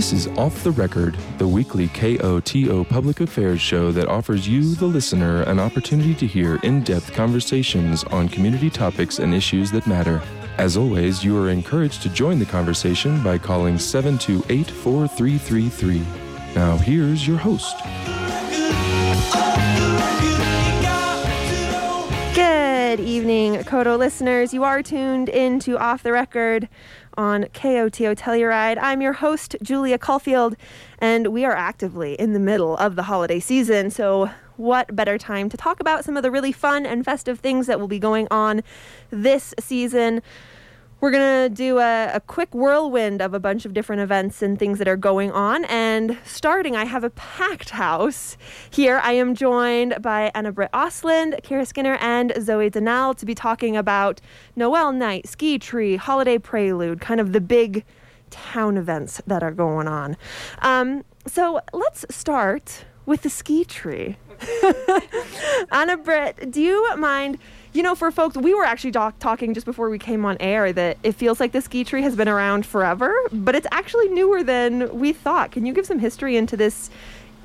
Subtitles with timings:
[0.00, 4.86] This is Off the Record, the weekly KOTO public affairs show that offers you, the
[4.86, 10.22] listener, an opportunity to hear in depth conversations on community topics and issues that matter.
[10.56, 16.02] As always, you are encouraged to join the conversation by calling 728 4333.
[16.54, 17.76] Now, here's your host.
[23.00, 24.52] Good evening, Koto listeners.
[24.52, 26.68] You are tuned into Off the Record
[27.16, 28.76] on KOTO Telluride.
[28.78, 30.54] I'm your host, Julia Caulfield,
[30.98, 33.90] and we are actively in the middle of the holiday season.
[33.90, 34.28] So,
[34.58, 37.80] what better time to talk about some of the really fun and festive things that
[37.80, 38.60] will be going on
[39.08, 40.20] this season?
[41.00, 44.58] We're going to do a, a, quick whirlwind of a bunch of different events and
[44.58, 45.64] things that are going on.
[45.64, 48.36] And starting, I have a packed house
[48.68, 49.00] here.
[49.02, 53.78] I am joined by Anna Britt Osland, Kira Skinner, and Zoe Denal to be talking
[53.78, 54.20] about
[54.54, 57.86] Noel Night, Ski Tree, Holiday Prelude, kind of the big
[58.28, 60.18] town events that are going on.
[60.58, 64.18] Um, so let's start with the ski tree.
[65.72, 67.38] Anna Britt, do you mind?
[67.72, 70.72] You know, for folks, we were actually doc- talking just before we came on air
[70.72, 74.42] that it feels like the ski tree has been around forever, but it's actually newer
[74.42, 75.52] than we thought.
[75.52, 76.90] Can you give some history into this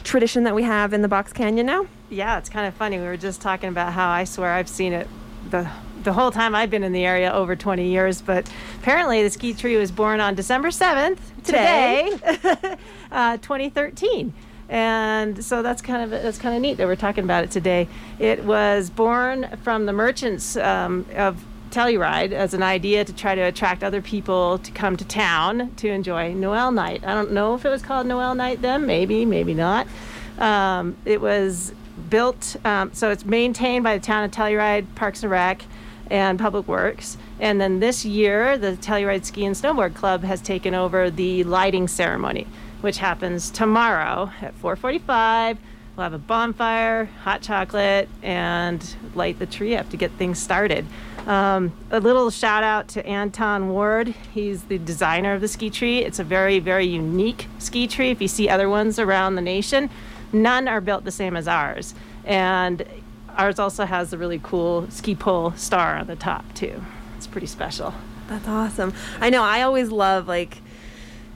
[0.04, 1.86] tradition that we have in the Box Canyon now?
[2.10, 2.98] Yeah, it's kind of funny.
[2.98, 5.08] We were just talking about how I swear I've seen it
[5.52, 5.70] the
[6.04, 8.48] the whole time I've been in the area over 20 years, but
[8.80, 12.76] apparently the ski tree was born on December 7th, today, today
[13.12, 14.32] uh, 2013
[14.70, 17.88] and so that's kind of that's kind of neat that we're talking about it today.
[18.20, 23.42] It was born from the merchants um, of Telluride as an idea to try to
[23.42, 27.04] attract other people to come to town to enjoy Noel Night.
[27.06, 29.88] I don't know if it was called Noel Night then, maybe, maybe not.
[30.40, 31.74] Um, it was
[32.10, 35.64] built, um, so it's maintained by the town of Telluride Parks and Rec
[36.10, 37.18] and Public Works.
[37.40, 41.88] And then this year, the Telluride Ski and Snowboard Club has taken over the lighting
[41.88, 42.48] ceremony
[42.82, 45.58] which happens tomorrow at 4:45.
[45.96, 50.86] We'll have a bonfire, hot chocolate, and light the tree up to get things started.
[51.26, 54.10] Um, a little shout out to Anton Ward.
[54.34, 56.00] He's the designer of the ski tree.
[56.00, 58.12] It's a very, very unique ski tree.
[58.12, 59.90] If you see other ones around the nation,
[60.34, 61.96] none are built the same as ours.
[62.26, 62.86] And
[63.38, 66.84] ours also has a really cool ski pole star on the top, too.
[67.18, 67.94] It's pretty special.
[68.28, 68.94] That's awesome.
[69.20, 70.58] I know, I always love like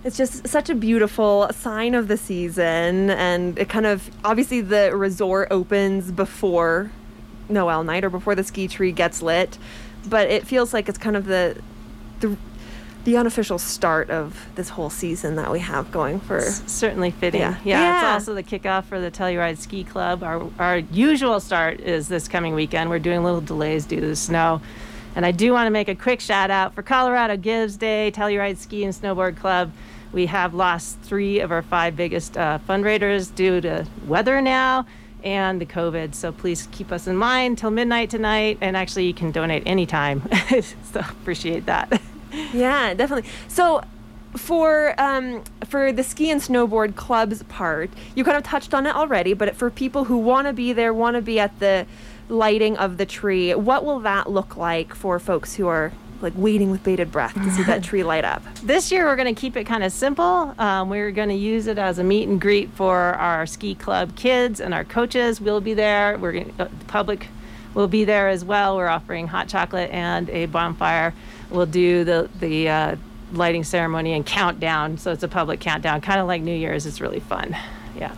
[0.03, 4.95] it's just such a beautiful sign of the season and it kind of obviously the
[4.95, 6.91] resort opens before
[7.49, 9.57] noel night or before the ski tree gets lit
[10.07, 11.59] but it feels like it's kind of the
[12.21, 12.37] the,
[13.05, 17.57] the unofficial start of this whole season that we have going for certainly fitting yeah.
[17.63, 17.81] yeah.
[17.81, 22.07] yeah it's also the kickoff for the telluride ski club our our usual start is
[22.07, 24.61] this coming weekend we're doing little delays due to the snow
[25.15, 28.57] and I do want to make a quick shout out for Colorado Gives Day, Telluride
[28.57, 29.71] Ski and Snowboard Club.
[30.11, 34.85] We have lost three of our five biggest uh, fundraisers due to weather now
[35.23, 36.15] and the COVID.
[36.15, 38.57] So please keep us in mind till midnight tonight.
[38.61, 40.27] And actually, you can donate anytime.
[40.91, 42.01] so appreciate that.
[42.53, 43.29] Yeah, definitely.
[43.47, 43.83] So
[44.35, 48.95] for um, for the ski and snowboard clubs part, you kind of touched on it
[48.95, 49.33] already.
[49.33, 51.85] But for people who want to be there, want to be at the
[52.29, 56.71] lighting of the tree, what will that look like for folks who are like waiting
[56.71, 58.43] with bated breath to see that tree light up.
[58.63, 60.53] This year, we're going to keep it kind of simple.
[60.59, 64.15] Um, we're going to use it as a meet and greet for our ski club
[64.15, 65.39] kids and our coaches.
[65.39, 66.17] We'll be there.
[66.17, 67.27] We're going uh, the public
[67.73, 68.75] will be there as well.
[68.77, 71.13] We're offering hot chocolate and a bonfire.
[71.49, 72.95] We'll do the the uh,
[73.31, 74.97] lighting ceremony and countdown.
[74.97, 76.85] So it's a public countdown, kind of like New Year's.
[76.85, 77.55] It's really fun.
[77.95, 78.13] Yeah.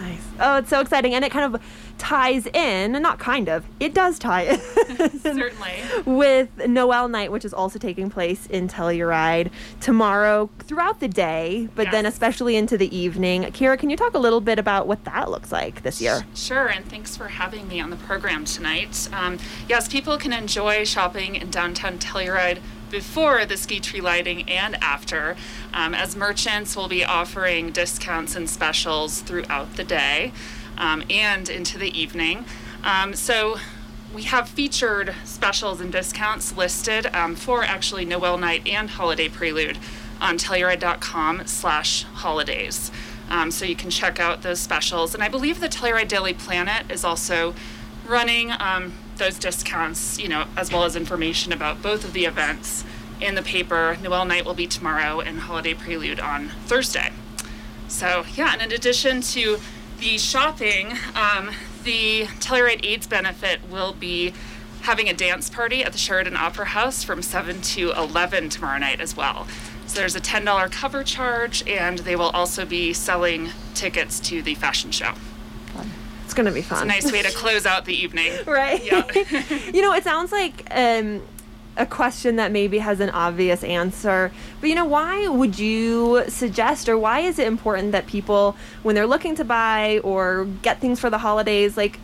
[0.00, 0.22] Nice.
[0.40, 1.62] Oh, it's so exciting, and it kind of
[1.98, 4.60] ties in, not kind of, it does tie in.
[5.20, 5.72] Certainly.
[6.04, 9.50] With Noel Night, which is also taking place in Telluride
[9.80, 11.92] tomorrow throughout the day, but yes.
[11.92, 13.42] then especially into the evening.
[13.44, 16.26] Kira, can you talk a little bit about what that looks like this year?
[16.34, 19.08] Sure, and thanks for having me on the program tonight.
[19.12, 19.38] Um,
[19.68, 25.36] yes, people can enjoy shopping in downtown Telluride before the ski tree lighting and after,
[25.72, 30.32] um, as merchants will be offering discounts and specials throughout the day
[30.78, 32.44] um, and into the evening.
[32.82, 33.58] Um, so
[34.14, 39.78] we have featured specials and discounts listed um, for actually Noel Night and Holiday Prelude
[40.20, 42.90] on Telluride.com slash holidays.
[43.28, 45.14] Um, so you can check out those specials.
[45.14, 47.54] And I believe the Telluride Daily Planet is also
[48.06, 52.84] running um, those discounts, you know, as well as information about both of the events
[53.20, 53.96] in the paper.
[54.02, 57.12] Noel Night will be tomorrow and Holiday Prelude on Thursday.
[57.88, 59.58] So, yeah, and in addition to
[59.98, 61.50] the shopping, um,
[61.84, 64.34] the Telluride AIDS benefit will be
[64.82, 69.00] having a dance party at the Sheridan Opera House from 7 to 11 tomorrow night
[69.00, 69.46] as well.
[69.86, 74.54] So there's a $10 cover charge, and they will also be selling tickets to the
[74.54, 75.14] fashion show.
[76.24, 76.78] It's gonna be fun.
[76.90, 78.32] It's a nice way to close out the evening.
[78.46, 78.84] right?
[78.84, 79.04] Yeah.
[79.72, 81.22] you know, it sounds like um,
[81.76, 84.30] a question that maybe has an obvious answer,
[84.60, 88.94] but you know, why would you suggest, or why is it important that people, when
[88.94, 91.98] they're looking to buy or get things for the holidays, like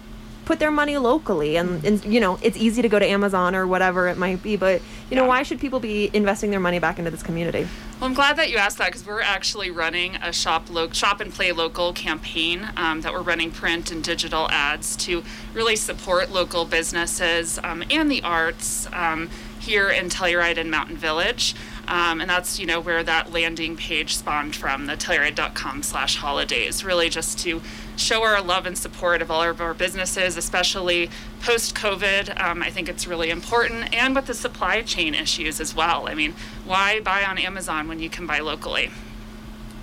[0.45, 1.57] put their money locally?
[1.57, 4.57] And, and you know it's easy to go to amazon or whatever it might be
[4.57, 7.69] but you know why should people be investing their money back into this community?
[8.01, 11.21] Well, I'm glad that you asked that because we're actually running a shop lo- shop
[11.21, 15.23] and play local campaign um, that we're running print and digital ads to
[15.53, 19.29] really support local businesses um, and the arts um,
[19.61, 21.55] here in Telluride and Mountain Village.
[21.87, 26.85] Um, and that's you know where that landing page spawned from the telluride.com slash holidays
[26.85, 27.61] really just to
[27.97, 31.11] show our love and support of all of our businesses especially
[31.43, 35.75] post covid um, i think it's really important and with the supply chain issues as
[35.75, 36.09] well.
[36.09, 36.35] I mean
[36.65, 38.91] why buy on amazon when you can buy locally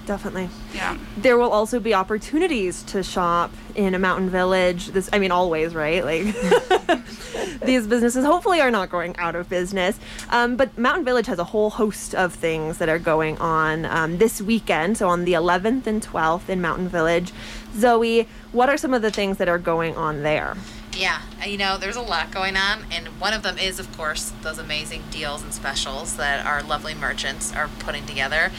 [0.08, 0.50] definitely.
[0.74, 0.98] Yeah.
[1.18, 4.88] There will also be opportunities to shop in a mountain village.
[4.88, 6.04] This i mean always right?
[6.04, 6.24] Like
[7.62, 10.00] these businesses hopefully are not going out of business.
[10.30, 14.18] Um, but mountain village has a whole host of things that are going on um,
[14.18, 14.98] this weekend.
[14.98, 17.32] So on the 11th and 12th in mountain village.
[17.76, 20.56] Zoe what are some of the things that are going on there?
[20.98, 23.96] Yeah, uh, you know, there's a lot going on, and one of them is, of
[23.96, 28.52] course, those amazing deals and specials that our lovely merchants are putting together.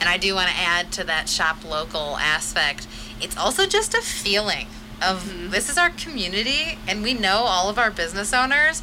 [0.00, 2.86] And I do want to add to that shop local aspect,
[3.20, 4.66] it's also just a feeling
[5.02, 5.50] of mm-hmm.
[5.50, 8.82] this is our community, and we know all of our business owners.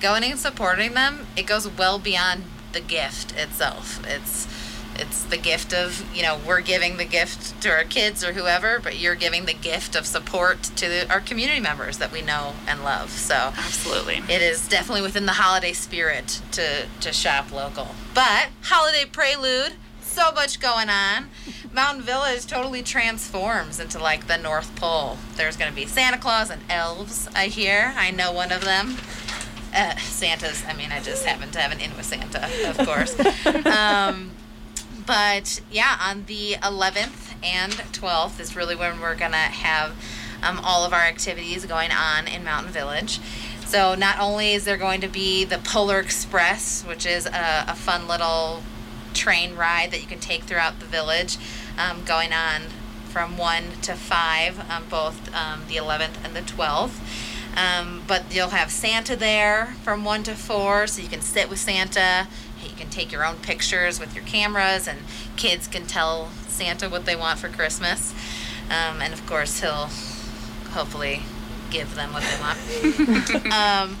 [0.00, 4.00] Going and supporting them, it goes well beyond the gift itself.
[4.06, 4.46] It's
[4.98, 8.80] it's the gift of you know we're giving the gift to our kids or whoever
[8.80, 12.54] but you're giving the gift of support to the, our community members that we know
[12.66, 17.88] and love so absolutely it is definitely within the holiday spirit to to shop local
[18.12, 19.74] but holiday prelude
[20.18, 21.30] so much going on.
[21.72, 25.16] Mountain village totally transforms into like the north pole.
[25.36, 27.94] There's going to be santa claus and elves i hear.
[27.96, 28.96] I know one of them.
[29.72, 33.14] Uh, santa's i mean i just happen to have an in with santa of course.
[33.66, 34.32] Um,
[35.06, 39.92] but yeah, on the 11th and 12th is really when we're gonna have
[40.42, 43.20] um, all of our activities going on in Mountain Village.
[43.66, 47.74] So not only is there going to be the Polar Express, which is a, a
[47.74, 48.62] fun little
[49.14, 51.38] train ride that you can take throughout the village,
[51.78, 52.62] um, going on
[53.08, 57.00] from 1 to 5, um, both um, the 11th and the 12th.
[57.56, 61.58] Um, but you'll have Santa there from 1 to 4, so you can sit with
[61.58, 62.28] Santa.
[62.62, 65.00] You can take your own pictures with your cameras, and
[65.36, 68.14] kids can tell Santa what they want for Christmas.
[68.66, 69.88] Um, and of course, he'll
[70.72, 71.22] hopefully
[71.70, 73.52] give them what they want.
[73.52, 73.96] um,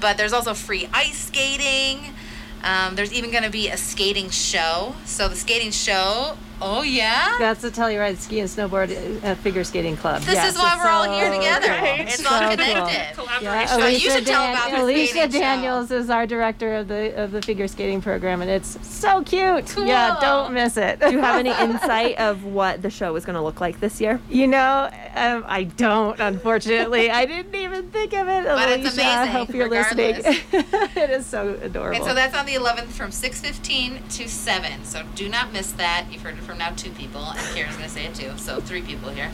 [0.00, 2.14] but there's also free ice skating.
[2.62, 4.94] Um, there's even going to be a skating show.
[5.04, 9.96] So the skating show, oh yeah, That's the Telluride Ski and Snowboard uh, Figure Skating
[9.96, 10.22] Club.
[10.22, 11.68] this Yes, is why we're all here together.
[11.80, 12.00] great.
[12.08, 12.50] It's So all cool.
[12.50, 13.14] connected.
[13.14, 15.38] collaboration Yeah, So you Alicia, should tell Dan- about the Alicia skating show.
[15.38, 19.66] Daniels is our director of the of the figure skating program, and it's so cute.
[19.68, 19.86] Cool.
[19.86, 21.00] Yeah, don't miss it.
[21.00, 24.00] do you have any insight of what the show is going to look like this
[24.00, 26.18] year You know, um, I don't.
[26.20, 28.44] Unfortunately, I didn't even think of it.
[28.44, 30.16] But it's Alicia, I amazing, hope you're listening.
[30.16, 30.44] regardless.
[30.96, 31.96] it is so adorable.
[31.96, 34.84] And so that's on the 11th from 6:15 to 7.
[34.84, 36.06] So do not miss that.
[36.10, 38.32] You've heard it from now two people, and Karen's going to say it too.
[38.38, 39.30] So three people here.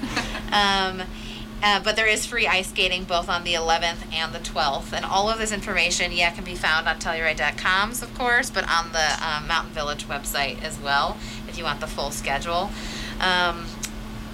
[0.51, 1.03] Um,
[1.63, 5.05] uh, but there is free ice skating both on the 11th and the 12th, and
[5.05, 9.27] all of this information, yeah, can be found on Telluride.coms, of course, but on the
[9.27, 11.17] um, Mountain Village website as well,
[11.49, 12.71] if you want the full schedule.
[13.21, 13.67] Um,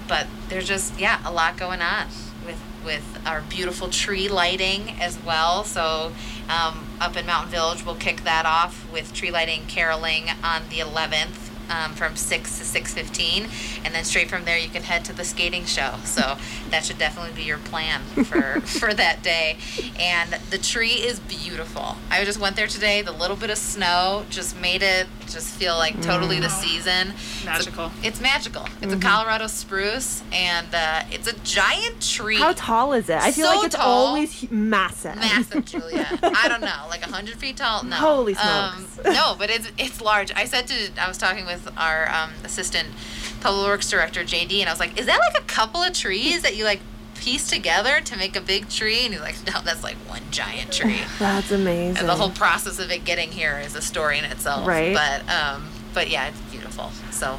[0.07, 2.07] but there's just yeah a lot going on
[2.45, 6.11] with with our beautiful tree lighting as well so
[6.49, 10.79] um, up in mountain village we'll kick that off with tree lighting caroling on the
[10.79, 15.13] 11th um, from 6 to 6.15 and then straight from there you can head to
[15.13, 15.95] the skating show.
[16.03, 16.37] So
[16.69, 19.57] that should definitely be your plan for for that day.
[19.97, 21.95] And the tree is beautiful.
[22.09, 25.75] I just went there today the little bit of snow just made it just feel
[25.77, 27.91] like totally the season It's a- Magical.
[28.03, 28.65] it's magical.
[28.81, 32.37] It's a Colorado spruce, and uh, it's a giant tree.
[32.37, 34.07] how tall is it i feel So like it's tall.
[34.07, 36.07] always massive Massive, Julia.
[36.21, 37.83] I don't know, like hundred feet tall.
[37.83, 37.95] No.
[37.95, 39.09] Holy Um, smokes.
[39.15, 40.31] no, but it's it's large.
[40.35, 42.87] I said to I was talking with our um, assistant
[43.41, 46.41] public works director JD, and I was like, "Is that like a couple of trees
[46.43, 46.79] that you like
[47.21, 50.71] piece together to make a big tree?" And he's like, "No, that's like one giant
[50.79, 54.25] tree." that's amazing and the whole process of it getting here is a story in
[54.25, 54.67] itself.
[54.67, 54.93] Right.
[54.93, 56.91] But um, but yeah, it's beautiful.
[57.11, 57.37] So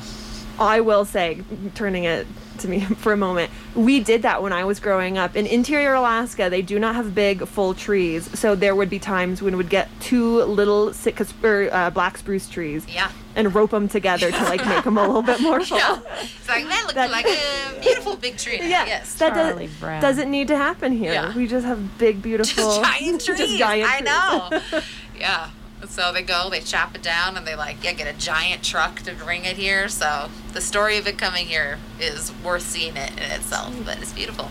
[0.58, 1.42] I will say,
[1.74, 2.26] turning it
[2.58, 5.34] to me for a moment, we did that when I was growing up.
[5.34, 8.28] In interior Alaska, they do not have big, full trees.
[8.38, 12.18] So there would be times when we would get two little Sitka or, uh, black
[12.18, 12.86] spruce trees.
[12.88, 13.10] yeah.
[13.34, 15.78] And rope them together to like make them a little bit more full.
[15.78, 16.00] Yeah.
[16.20, 18.58] It's like that looks That- like a beautiful big tree.
[18.58, 19.14] Yeah, Yes.
[19.14, 20.02] that Charlie does, Brown.
[20.02, 21.12] doesn't need to happen here.
[21.12, 21.34] Yeah.
[21.36, 23.38] We just have big, beautiful, Just giant trees.
[23.38, 24.80] just giant I know.
[25.18, 25.50] yeah.
[25.88, 29.00] So they go, they chop it down, and they like, yeah, get a giant truck
[29.00, 29.88] to bring it here.
[29.88, 34.12] So the story of it coming here is worth seeing it in itself, but it's
[34.12, 34.48] beautiful.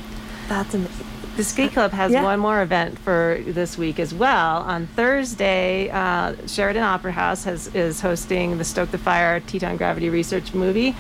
[0.50, 1.06] That's amazing.
[1.42, 2.22] The Ski Club has Yeah.
[2.22, 4.58] one more event for this week as well.
[4.58, 10.08] On Thursday, uh, Sheridan Opera House has is hosting the Stoke the Fire Teton Gravity
[10.08, 10.96] Research movie.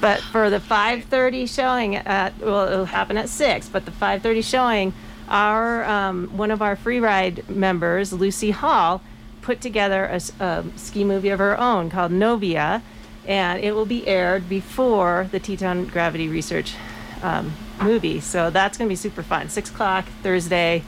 [0.00, 3.68] But for the 5:30 showing, at, well, it'll happen at six.
[3.68, 4.92] But the 5:30 showing,
[5.28, 9.00] our um, one of our free ride members, Lucy Hall,
[9.42, 10.20] put together a
[10.76, 12.80] ski movie of her own called Novia,
[13.26, 16.74] and it will be aired before the Teton Gravity Research
[17.22, 18.20] um, movie.
[18.20, 19.48] So that's going to be super fun.
[19.48, 20.82] Six o'clock Thursday,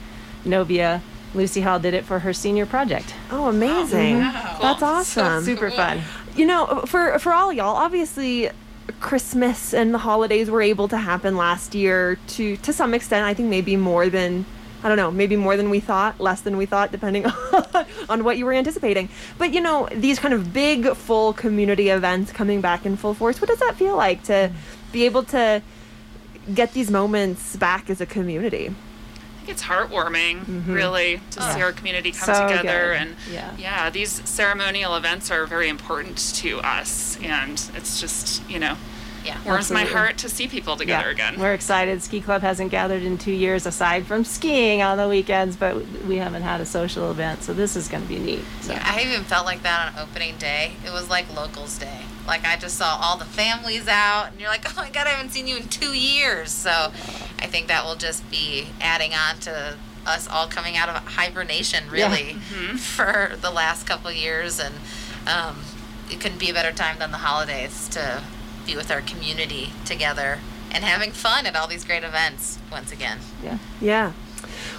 [0.45, 1.01] Novia.
[1.33, 3.15] Lucy Hall did it for her senior project.
[3.31, 4.19] Oh, amazing.
[4.19, 5.43] That's awesome.
[5.43, 6.01] Super fun.
[6.35, 8.51] you know, for for all y'all, obviously
[8.99, 13.25] Christmas and the holidays were able to happen last year to to some extent.
[13.25, 14.45] I think maybe more than
[14.83, 18.23] I don't know, maybe more than we thought, less than we thought, depending on, on
[18.25, 19.07] what you were anticipating.
[19.37, 23.39] But you know, these kind of big, full community events coming back in full force.
[23.39, 24.51] What does that feel like to
[24.91, 25.61] be able to
[26.53, 28.67] get these moments back as a community?
[28.69, 30.73] I think it's heartwarming, mm-hmm.
[30.73, 32.93] really, to see our community come So together.
[32.97, 33.15] good.
[33.33, 33.89] And Yeah.
[33.89, 37.17] these ceremonial events are very important to us.
[37.21, 38.77] And it's just, you know,
[39.23, 39.37] Yeah.
[39.45, 41.39] warms my heart to see people together again.
[41.39, 42.01] We're excited.
[42.01, 45.75] Ski Club hasn't gathered in two years aside from skiing on the weekends, but
[46.07, 48.43] we haven't had a social event, so this is going to be neat.
[48.61, 48.77] So.
[48.79, 50.73] I even felt like that on opening day.
[50.85, 52.01] It was like locals day.
[52.27, 55.11] Like I just saw all the families out, and you're like, oh my god, I
[55.11, 56.51] haven't seen you in two years.
[56.51, 56.69] So
[57.39, 61.89] I think that will just be adding on to us all coming out of hibernation,
[61.89, 62.33] really,
[62.77, 64.59] for the last couple of years.
[64.59, 64.75] And
[65.27, 65.61] um,
[66.09, 68.23] it couldn't be a better time than the holidays to
[68.65, 70.39] be with our community together
[70.71, 73.19] and having fun at all these great events once again.
[73.43, 73.57] Yeah.
[73.79, 74.13] Yeah.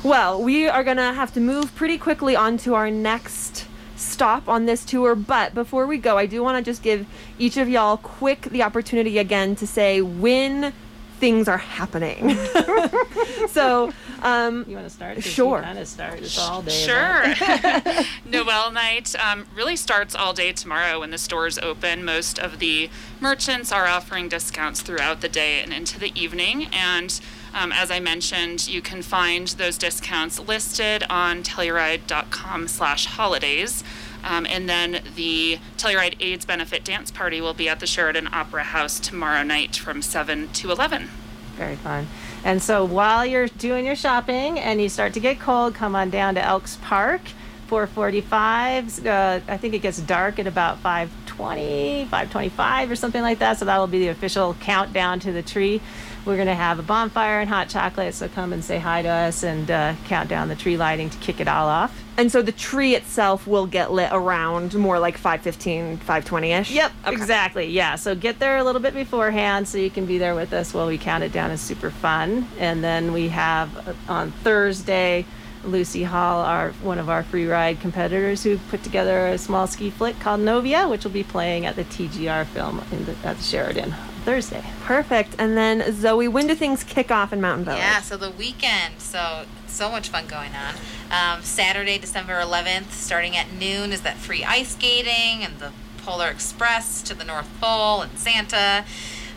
[0.02, 4.48] Well, we are going to have to move pretty quickly on to our next stop
[4.48, 5.14] on this tour.
[5.14, 7.06] But before we go, I do want to just give
[7.38, 10.72] each of y'all quick the opportunity again to say when
[11.18, 12.36] things are happening.
[13.48, 13.92] so,
[14.22, 15.22] um, You want to start?
[15.22, 15.62] Sure.
[15.62, 16.20] Kind of start.
[16.20, 16.70] It's all day.
[16.70, 18.04] Sure.
[18.24, 22.04] Noel night um, really starts all day tomorrow when the stores open.
[22.04, 22.90] Most of the
[23.20, 26.66] merchants are offering discounts throughout the day and into the evening.
[26.72, 27.20] And
[27.54, 33.84] um, as I mentioned, you can find those discounts listed on Telluride.com slash holidays.
[34.24, 38.64] Um, and then the Telluride AIDS Benefit Dance Party will be at the Sheridan Opera
[38.64, 41.10] House tomorrow night from 7 to 11.
[41.56, 42.08] Very fun.
[42.42, 46.10] And so while you're doing your shopping and you start to get cold, come on
[46.10, 47.20] down to Elks Park.
[47.66, 49.06] 445.
[49.06, 53.58] Uh, I think it gets dark at about 520, 525 or something like that.
[53.58, 55.80] So that will be the official countdown to the tree.
[56.24, 58.14] We're going to have a bonfire and hot chocolate.
[58.14, 61.18] So come and say hi to us and uh, count down the tree lighting to
[61.18, 62.03] kick it all off.
[62.16, 66.70] And so the tree itself will get lit around more like 515, 520-ish.
[66.70, 67.66] Yep, exactly.
[67.66, 67.96] Yeah.
[67.96, 70.86] So get there a little bit beforehand so you can be there with us while
[70.86, 71.50] we count it down.
[71.50, 72.46] It's super fun.
[72.58, 75.26] And then we have uh, on Thursday,
[75.64, 79.90] Lucy Hall, our one of our free ride competitors, who put together a small ski
[79.90, 83.42] flick called Novia, which will be playing at the TGR film in the, at the
[83.42, 83.94] Sheridan
[84.24, 84.64] Thursday.
[84.82, 85.36] Perfect.
[85.38, 87.80] And then Zoe, when do things kick off in Mountain Village?
[87.80, 90.74] Yeah, so the weekend, so so much fun going on.
[91.10, 96.28] Um, Saturday, December 11th, starting at noon, is that free ice skating and the Polar
[96.28, 98.84] Express to the North Pole and Santa.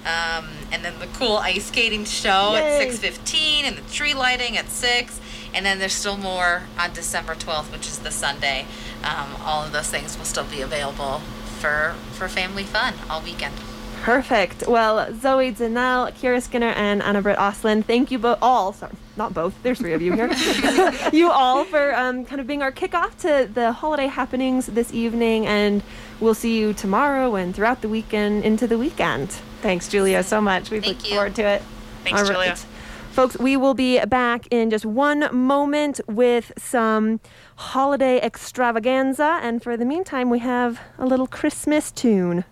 [0.05, 2.87] Um, and then the cool ice skating show Yay.
[2.87, 5.19] at 6.15 and the tree lighting at 6
[5.53, 8.65] and then there's still more on december 12th which is the sunday
[9.03, 11.19] um, all of those things will still be available
[11.59, 13.55] for for family fun all weekend
[14.07, 14.65] Perfect.
[14.69, 18.71] Well, Zoe Zanel, Kira Skinner, and Anna Britt Oslin, thank you both all.
[18.71, 19.53] Sorry, not both.
[19.63, 20.31] There's three of you here.
[21.11, 25.45] you all for um, kind of being our kickoff to the holiday happenings this evening,
[25.45, 25.83] and
[26.21, 29.29] we'll see you tomorrow and throughout the weekend into the weekend.
[29.61, 30.71] Thanks, Julia, so much.
[30.71, 31.61] We look forward to it.
[32.05, 32.55] Thanks, All Julia.
[33.11, 37.19] Folks, we will be back in just one moment with some
[37.57, 39.39] holiday extravaganza.
[39.41, 42.45] And for the meantime, we have a little Christmas tune.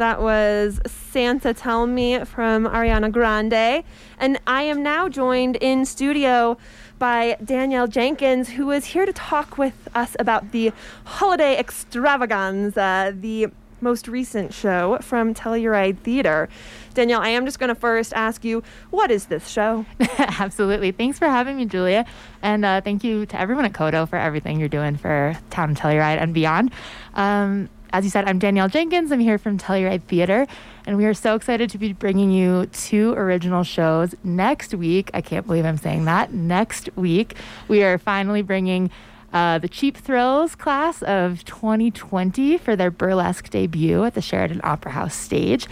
[0.00, 3.84] That was Santa Tell Me from Ariana Grande.
[4.18, 6.56] And I am now joined in studio
[6.98, 10.72] by Danielle Jenkins, who is here to talk with us about the
[11.04, 13.48] Holiday Extravaganza, the
[13.82, 16.48] most recent show from Telluride Theater.
[16.94, 19.84] Danielle, I am just going to first ask you, what is this show?
[20.18, 20.92] Absolutely.
[20.92, 22.06] Thanks for having me, Julia.
[22.40, 26.18] And uh, thank you to everyone at KOTO for everything you're doing for Town Telluride
[26.18, 26.72] and beyond.
[27.12, 29.10] Um, as you said, I'm Danielle Jenkins.
[29.10, 30.46] I'm here from Telluride Theater,
[30.86, 35.10] and we are so excited to be bringing you two original shows next week.
[35.12, 36.32] I can't believe I'm saying that.
[36.32, 37.34] Next week,
[37.68, 38.90] we are finally bringing
[39.32, 44.92] uh, the Cheap Thrills class of 2020 for their burlesque debut at the Sheridan Opera
[44.92, 45.66] House stage,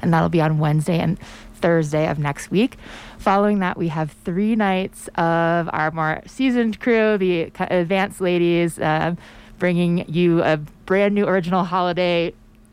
[0.00, 1.18] and that'll be on Wednesday and
[1.54, 2.76] Thursday of next week.
[3.18, 9.14] Following that, we have three nights of our more seasoned crew, the advanced ladies, uh,
[9.58, 12.32] bringing you a brand new original holiday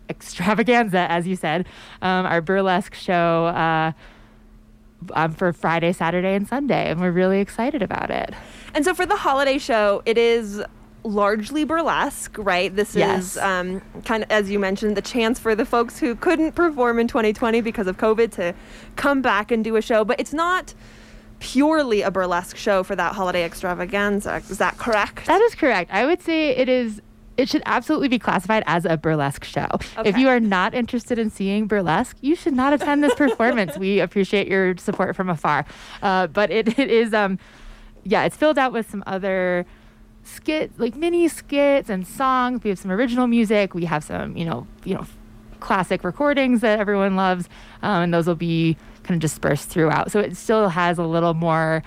[0.09, 1.65] extravaganza, as you said,
[2.01, 3.45] um, our burlesque show.
[3.45, 3.91] Uh,
[5.13, 8.35] um, for Friday, Saturday, and Sunday, and we're really excited about it.
[8.75, 10.61] And so for the holiday show, it is
[11.03, 12.75] largely burlesque, right?
[12.75, 13.31] This Yes.
[13.31, 16.99] is um, kind of, as you mentioned, the chance for the folks who couldn't perform
[16.99, 18.53] in 2020 because of COVID to
[18.95, 20.05] come back and do a show.
[20.05, 20.75] But it's not
[21.41, 24.35] purely a burlesque show for that holiday extravaganza.
[24.49, 25.25] Is that correct?
[25.25, 25.91] That is correct.
[25.91, 27.01] I would say it is.
[27.37, 29.67] It should absolutely be classified as a burlesque show.
[30.05, 33.77] If you are not interested in seeing burlesque, you should not attend this performance.
[33.77, 35.65] we appreciate your support from afar,
[36.03, 37.39] uh, but it, it is, um,
[38.03, 39.65] yeah, it's filled out with some other
[40.23, 42.63] skit, like mini skits and songs.
[42.63, 43.73] We have some original music.
[43.73, 45.07] We have some, you know, you know,
[45.61, 47.47] classic recordings that everyone loves,
[47.81, 50.11] um, and those will be kind of dispersed throughout.
[50.11, 51.83] So it still has a little more,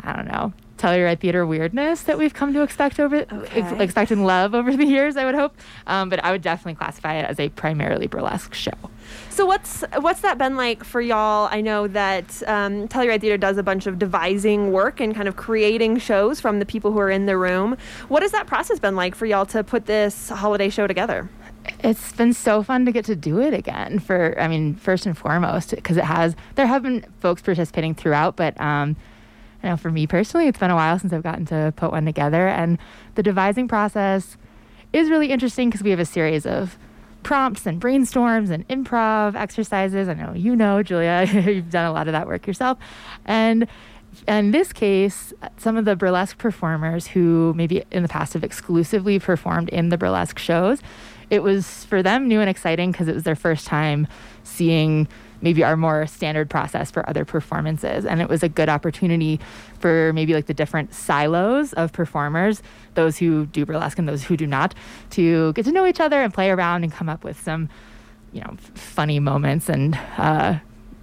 [0.00, 4.24] I don't know, Telluride theater weirdness that we've come to expect over, ex- expect and
[4.24, 5.16] love over the years.
[5.16, 5.56] I would hope,
[5.86, 8.72] um, but I would definitely classify it as a primarily burlesque show.
[9.30, 11.48] So what's what's that been like for y'all?
[11.50, 15.36] I know that um, Telluride Theater does a bunch of devising work and kind of
[15.36, 17.76] creating shows from the people who are in the room.
[18.08, 21.28] What has that process been like for y'all to put this holiday show together?
[21.82, 23.98] It's been so fun to get to do it again.
[23.98, 26.34] For I mean, first and foremost, because it has.
[26.54, 28.96] There have been folks participating throughout, but um,
[29.62, 32.04] I know for me personally, it's been a while since I've gotten to put one
[32.04, 32.78] together, and
[33.14, 34.36] the devising process
[34.92, 36.78] is really interesting because we have a series of
[37.22, 40.08] prompts and brainstorms and improv exercises.
[40.08, 42.78] I know you know, Julia, you've done a lot of that work yourself,
[43.24, 43.66] and
[44.26, 49.18] in this case, some of the burlesque performers who maybe in the past have exclusively
[49.18, 50.80] performed in the burlesque shows,
[51.30, 54.06] it was for them new and exciting because it was their first time
[54.44, 55.08] seeing
[55.40, 58.04] maybe our more standard process for other performances.
[58.04, 59.38] And it was a good opportunity
[59.78, 62.62] for maybe like the different silos of performers,
[62.94, 64.74] those who do burlesque and those who do not,
[65.10, 67.68] to get to know each other and play around and come up with some,
[68.32, 70.58] you know, funny moments and uh,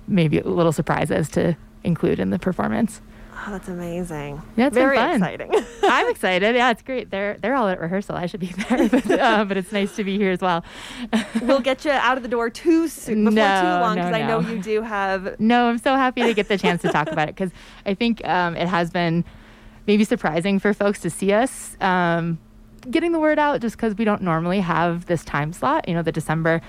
[0.08, 3.02] maybe little surprises to include in the performance.
[3.48, 4.42] Oh, that's amazing.
[4.56, 5.52] Yeah, it's very exciting.
[5.84, 6.56] I'm excited.
[6.56, 7.12] Yeah, it's great.
[7.12, 8.16] They're they're all at rehearsal.
[8.16, 10.66] I should be there, but, uh, but it's nice to be here as well.
[11.42, 14.14] we'll get you out of the door too soon, before No, too long, no, because
[14.14, 15.40] I know you do have.
[15.40, 17.52] No, I'm so happy to get the chance to talk about it because
[17.86, 19.24] I think um, it has been
[19.86, 22.40] maybe surprising for folks to see us um,
[22.90, 25.88] getting the word out just because we don't normally have this time slot.
[25.88, 26.62] You know, the December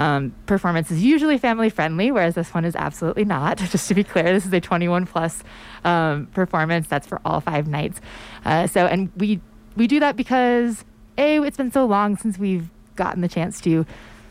[0.00, 3.58] um, performance is usually family friendly, whereas this one is absolutely not.
[3.70, 5.44] Just to be clear, this is a 21 plus
[5.84, 6.88] um, performance.
[6.88, 8.00] That's for all five nights.
[8.44, 9.40] Uh, so, and we
[9.76, 10.84] we do that because
[11.18, 13.86] a it's been so long since we've gotten the chance to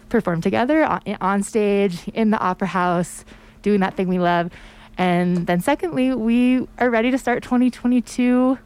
[0.09, 3.23] perform together on, on stage in the opera house,
[3.61, 4.51] doing that thing we love,
[4.97, 8.57] and then secondly, we are ready to start 2022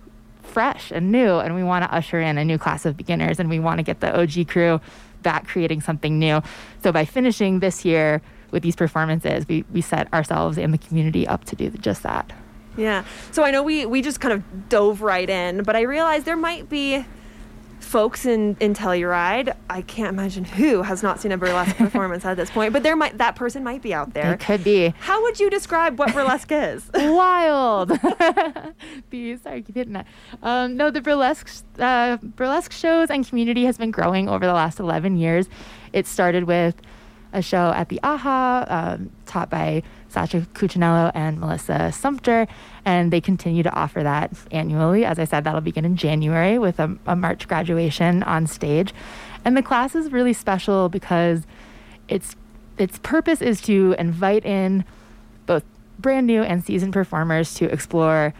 [0.41, 3.49] fresh and new and we want to usher in a new class of beginners and
[3.49, 4.79] we want to get the OG crew
[5.23, 6.41] back creating something new.
[6.83, 11.27] So by finishing this year with these performances, we, we set ourselves and the community
[11.27, 12.31] up to do just that.
[12.77, 13.03] Yeah.
[13.31, 16.37] So I know we we just kind of dove right in, but I realized there
[16.37, 17.05] might be
[17.83, 19.55] folks in in Telluride.
[19.69, 22.95] I can't imagine who has not seen a burlesque performance at this point, but there
[22.95, 24.33] might that person might be out there.
[24.33, 26.89] It could be How would you describe what burlesque is?
[26.95, 27.89] wild.
[29.09, 30.07] the, sorry, keep hitting that.
[30.41, 34.79] Um, no, the burlesque uh, burlesque shows and community has been growing over the last
[34.79, 35.47] 11 years.
[35.91, 36.75] It started with
[37.33, 42.47] a show at the AHA, um, taught by Sasha Cuccinello and Melissa Sumter,
[42.85, 45.03] and they continue to offer that annually.
[45.03, 48.93] As I said, that'll begin in January with a, a March graduation on stage.
[49.43, 51.45] And the class is really special because
[52.07, 52.35] its
[52.77, 54.83] its purpose is to invite in
[55.45, 55.63] both
[55.99, 58.33] brand new and seasoned performers to explore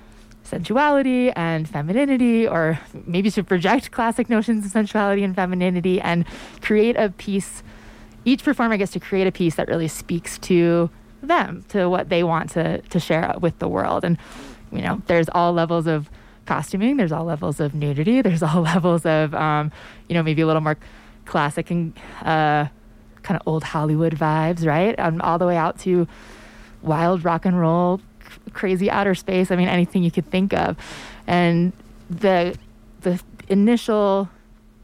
[0.44, 6.26] sensuality and femininity, or maybe to project classic notions of sensuality and femininity and
[6.62, 7.64] create a piece.
[8.26, 10.90] Each performer gets to create a piece that really speaks to
[11.22, 14.04] them, to what they want to, to share with the world.
[14.04, 14.18] And,
[14.72, 16.10] you know, there's all levels of
[16.46, 19.72] costuming, there's all levels of nudity, there's all levels of, um,
[20.08, 20.78] you know, maybe a little more
[21.26, 22.68] classic and uh,
[23.24, 24.98] kind of old Hollywood vibes, right?
[25.00, 26.08] Um, all the way out to
[26.82, 29.52] wild rock and roll, c- crazy outer space.
[29.52, 30.78] I mean, anything you could think of.
[31.26, 31.72] And
[32.10, 32.58] the
[33.02, 34.30] the initial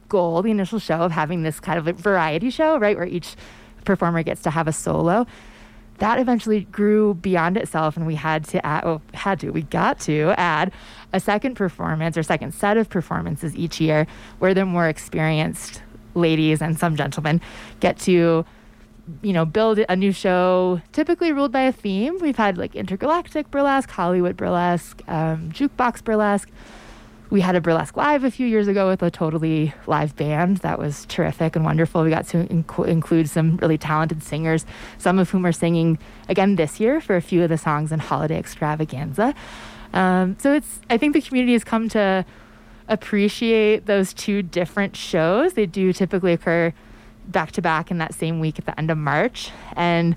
[0.09, 3.35] goal, the initial show of having this kind of a variety show, right, where each
[3.85, 5.25] performer gets to have a solo.
[5.99, 9.99] That eventually grew beyond itself, and we had to add, oh, had to, we got
[10.01, 10.71] to add
[11.11, 14.07] a second performance or second set of performances each year
[14.39, 15.81] where the more experienced
[16.15, 17.41] ladies and some gentlemen
[17.79, 18.45] get to
[19.21, 22.17] you know, build a new show, typically ruled by a theme.
[22.19, 26.49] We've had like intergalactic burlesque, Hollywood burlesque, um, jukebox burlesque.
[27.29, 30.57] We had a burlesque live a few years ago with a totally live band.
[30.57, 32.03] That was terrific and wonderful.
[32.03, 34.65] We got to inc- include some really talented singers,
[34.97, 37.99] some of whom are singing again this year for a few of the songs in
[37.99, 39.35] Holiday Extravaganza.
[39.93, 42.25] Um, so it's, I think the community has come to
[42.87, 45.53] appreciate those two different shows.
[45.53, 46.73] They do typically occur
[47.27, 49.51] back to back in that same week at the end of March.
[49.75, 50.15] And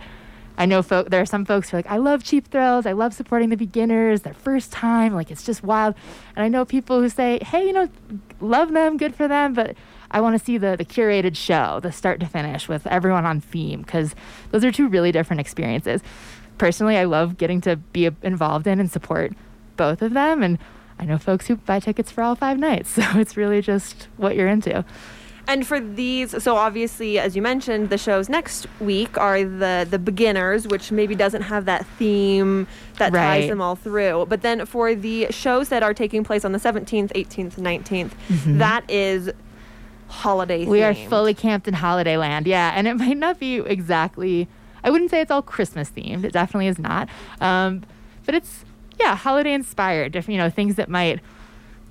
[0.58, 2.84] I know folk, there are some folks who are like, I love Cheap Thrills.
[2.86, 5.14] I love supporting the beginners, their first time.
[5.14, 5.94] Like, it's just wild.
[6.36, 7.88] And I know people who say, hey, you know,
[8.40, 9.76] love them, good for them, but
[10.10, 13.40] I want to see the, the curated show, the start to finish with everyone on
[13.40, 14.14] theme, because
[14.50, 16.02] those are two really different experiences.
[16.58, 19.32] Personally, I love getting to be involved in and support
[19.76, 20.42] both of them.
[20.42, 20.58] And
[20.98, 22.90] I know folks who buy tickets for all five nights.
[23.02, 24.84] So it's really just what you're into.
[25.48, 29.98] And for these, so obviously, as you mentioned, the shows next week are the the
[29.98, 32.66] beginners, which maybe doesn't have that theme
[32.98, 34.26] that ties them all through.
[34.28, 38.12] But then for the shows that are taking place on the 17th, 18th, 19th,
[38.58, 39.30] that is
[40.12, 40.62] holiday.
[40.62, 40.70] Mm-hmm.
[40.70, 42.72] We are fully camped in Holiday Land, yeah.
[42.74, 44.46] And it might not be exactly,
[44.84, 46.24] I wouldn't say it's all Christmas themed.
[46.24, 47.08] It definitely is not.
[47.40, 47.82] Um,
[48.24, 48.64] but it's,
[49.00, 50.12] yeah, holiday inspired.
[50.12, 51.20] Different, you know, things that might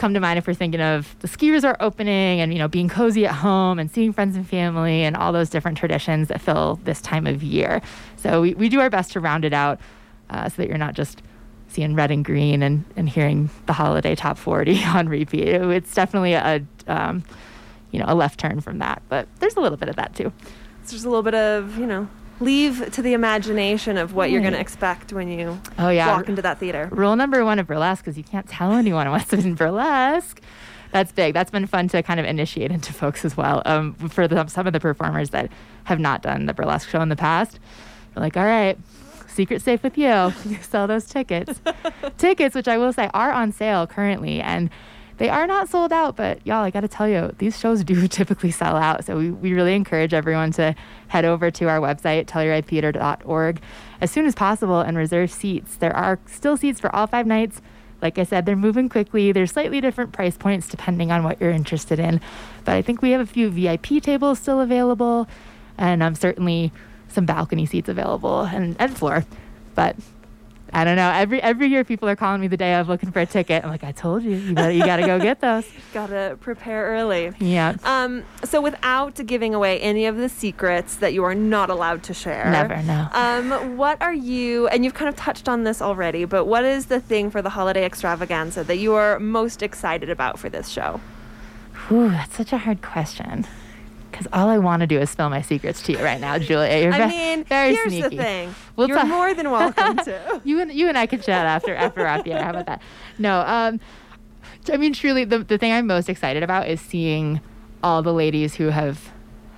[0.02, 2.90] come to mind if we're thinking of the ski resort opening and, you know, being
[2.90, 6.80] cozy at home and seeing friends and family and all those different traditions that fill
[6.86, 7.84] this time of year.
[8.18, 9.80] So we, we do our best to round it out
[10.32, 11.22] uh, so that you're not just
[11.68, 15.48] seeing red and green and, and hearing the holiday top 40 on repeat.
[15.48, 17.24] It- it's definitely a, um,
[17.92, 20.34] you know, a left turn from that, but there's a little bit of that too.
[20.82, 22.08] It's just a little bit of you know
[22.42, 26.08] leave to the imagination of what you're going to expect when you Oh yeah.
[26.16, 26.90] walk into that theater.
[26.92, 30.42] Rule number one of burlesque is you can't tell anyone what's in burlesque.
[30.92, 31.34] That's big.
[31.34, 33.62] That's been fun to kind of initiate into folks as well.
[33.66, 35.50] Um, for the, some of the performers that
[35.86, 37.60] have not done the burlesque show in the past,
[38.14, 38.78] they're like, all right,
[39.28, 40.34] secret safe with you.
[40.46, 41.62] You sell those tickets.
[42.18, 44.70] tickets, which I will say are on sale currently, and
[45.22, 46.16] they are not sold out.
[46.16, 49.06] But y'all, I got to tell you, these shows do typically sell out.
[49.06, 50.74] So we, we really encourage everyone to
[51.10, 53.62] head over to our website, telluridetheater.org,
[54.02, 55.76] as soon as possible and reserve seats.
[55.76, 57.62] There are still seats for all five nights.
[58.02, 59.32] Like I said, they're moving quickly.
[59.32, 62.20] There's slightly different price points depending on what you're interested in.
[62.66, 65.28] But I think we have a few VIP tables still available,
[65.78, 66.72] and um, certainly
[67.10, 69.24] some balcony seats available and, and floor.
[69.76, 69.98] But
[70.74, 71.12] I don't know.
[71.12, 73.64] Every every year, people are calling me the day of looking for a ticket.
[73.64, 75.66] I'm like, I told you, you got you got to go get those.
[75.94, 77.32] Gotta prepare early.
[77.40, 82.04] Yeah, Um, so without giving away any of the secrets that you are not allowed
[82.04, 82.50] to share.
[82.50, 83.08] never no.
[83.12, 86.86] Um, what are you, and you've kind of touched on this already, but what is
[86.86, 91.02] the thing for the holiday extravaganza that you are most excited about for this show?
[91.88, 93.46] Whew, that's such a hard question.
[94.12, 96.80] Because all I want to do is spill my secrets to you right now, Julia.
[96.84, 98.18] You're I mean, very here's sneaky.
[98.18, 98.56] the thing.
[98.76, 100.42] We'll You're talk- more than welcome to.
[100.44, 102.44] you and you and I can chat after after off the air.
[102.44, 102.82] How about that?
[103.18, 103.80] No, um,
[104.72, 107.42] I mean truly, the the thing I'm most excited about is seeing
[107.84, 109.10] all the ladies who have,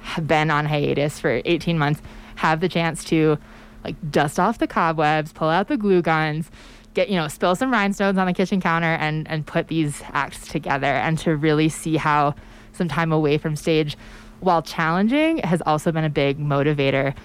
[0.02, 2.02] have been on hiatus for 18 months
[2.36, 3.38] have the chance to
[3.84, 6.50] like dust off the cobwebs, pull out the glue guns,
[6.94, 10.48] get you know spill some rhinestones on the kitchen counter, and and put these acts
[10.48, 12.34] together, and to really see how
[12.72, 13.96] some time away from stage,
[14.44, 17.16] while challenging, has also been a big motivator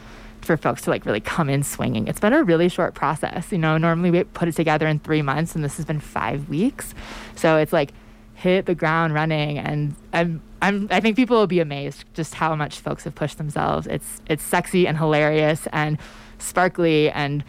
[0.41, 2.09] for folks to like really come in swinging.
[2.09, 3.51] It's been a really short process.
[3.53, 6.49] You know, normally we put it together in three months, and this has been five
[6.49, 6.95] weeks.
[7.35, 7.93] So it's like
[8.35, 12.55] hit the ground running, and I'm, I'm I think people will be amazed just how
[12.55, 13.87] much folks have pushed themselves.
[13.87, 15.99] It's it's sexy and hilarious and
[16.39, 17.45] sparkly and.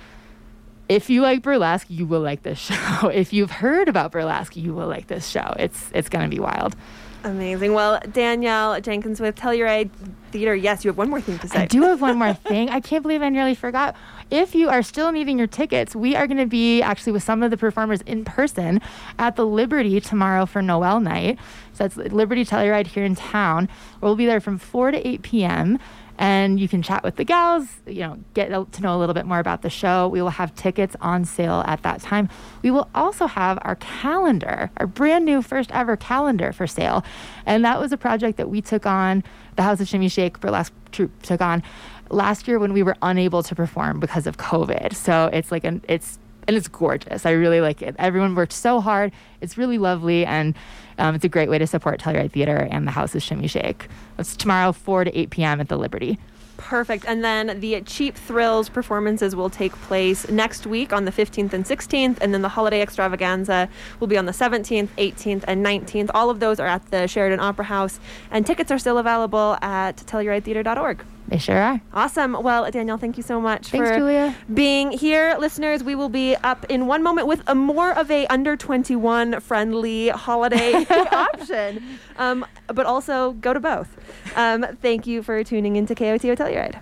[0.87, 3.09] If you like burlesque, you will like this show.
[3.09, 5.53] If you've heard about burlesque, you will like this show.
[5.59, 6.75] It's it's gonna be wild.
[7.23, 7.73] Amazing.
[7.73, 9.89] Well, Danielle Jenkins with Telluride,
[10.31, 10.55] Theater.
[10.55, 11.63] Yes, you have one more thing to say.
[11.63, 12.69] I do have one more thing.
[12.69, 13.95] I can't believe I nearly forgot.
[14.31, 17.43] If you are still needing your tickets, we are going to be actually with some
[17.43, 18.79] of the performers in person
[19.17, 21.37] at the Liberty tomorrow for Noel night.
[21.73, 23.67] So that's Liberty Telluride here in town.
[23.99, 25.79] We'll be there from 4 to 8 p.m
[26.19, 29.25] and you can chat with the gals, you know, get to know a little bit
[29.25, 30.09] more about the show.
[30.09, 32.27] We will have tickets on sale at that time.
[32.61, 37.05] We will also have our calendar, our brand new first ever calendar for sale.
[37.45, 39.23] And that was a project that we took on,
[39.55, 41.63] the House of Shimmy Shake burlesque troupe took on
[42.09, 44.93] last year when we were unable to perform because of COVID.
[44.93, 47.25] So it's like an it's and it's gorgeous.
[47.25, 47.95] I really like it.
[47.99, 49.13] Everyone worked so hard.
[49.39, 50.55] It's really lovely and
[50.99, 53.87] um, it's a great way to support Telluride Theater and the House of Shimmy Shake.
[54.17, 55.61] It's tomorrow, 4 to 8 p.m.
[55.61, 56.19] at the Liberty.
[56.57, 57.05] Perfect.
[57.07, 61.63] And then the Cheap Thrills performances will take place next week on the 15th and
[61.63, 62.17] 16th.
[62.19, 63.69] And then the holiday extravaganza
[64.01, 66.11] will be on the 17th, 18th, and 19th.
[66.13, 68.01] All of those are at the Sheridan Opera House.
[68.29, 71.05] And tickets are still available at telluridetheater.org.
[71.29, 71.81] They sure are.
[71.93, 72.33] Awesome.
[72.33, 74.35] Well, Danielle, thank you so much Thanks, for Julia.
[74.51, 75.35] being here.
[75.39, 79.39] Listeners, we will be up in one moment with a more of a under 21
[79.39, 80.73] friendly holiday
[81.11, 81.99] option.
[82.17, 83.95] Um, but also go to both.
[84.35, 86.79] Um, thank you for tuning into KOTO Telluride.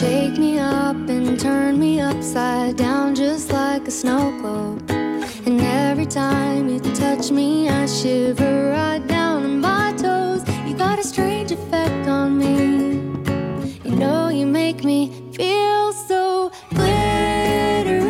[0.00, 4.90] Shake me up and turn me upside down just like a snow globe.
[5.46, 10.42] And every time you touch me, I shiver right down in my toes.
[10.66, 12.94] You got a strange effect on me.
[13.84, 18.02] You know, you make me feel so glittery.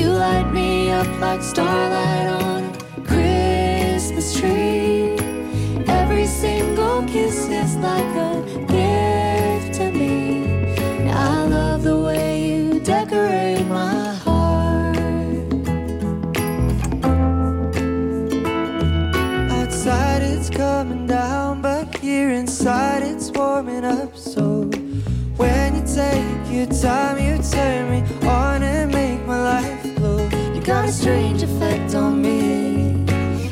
[0.00, 2.62] You light me up like starlight on
[2.96, 5.18] a Christmas tree.
[5.88, 8.29] Every single kiss is like a
[23.84, 24.16] it's up.
[24.16, 24.64] So
[25.36, 30.28] when you take your time, you turn me on and make my life glow.
[30.54, 33.06] You got a strange effect on me.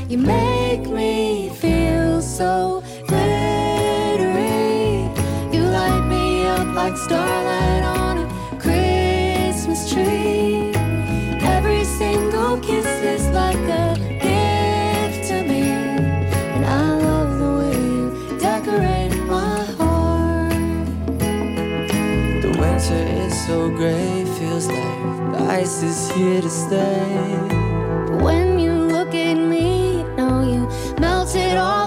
[0.09, 4.29] You make me feel so glittery.
[5.53, 7.78] You light me up like starlight
[22.90, 27.38] winter is so gray, feels like ice is here to stay.
[28.07, 30.68] But when you look at me, know you
[31.01, 31.78] melted all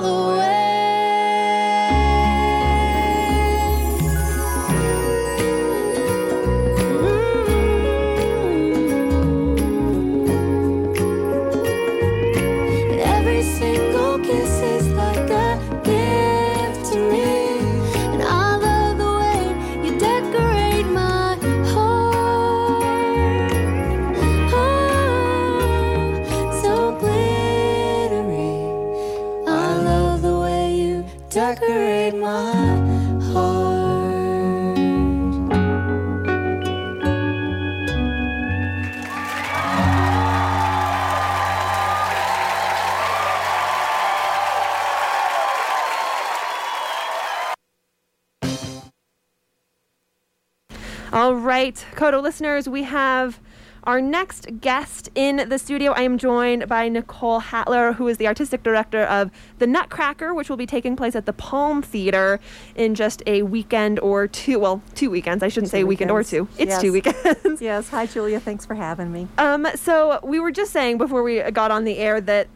[52.20, 53.40] listeners, we have
[53.84, 55.92] our next guest in the studio.
[55.94, 60.50] I am joined by Nicole Hatler, who is the artistic director of The Nutcracker, which
[60.50, 62.40] will be taking place at the Palm Theater
[62.76, 64.60] in just a weekend or two.
[64.60, 65.42] Well, two weekends.
[65.42, 66.48] I shouldn't say weekend or two.
[66.60, 66.82] It's Yes.
[66.82, 67.62] two weekends.
[67.62, 67.90] Yes.
[67.90, 68.40] Hi, Julia.
[68.40, 69.28] Thanks for having me.
[69.40, 72.48] Um, so we were just saying before we got on the air that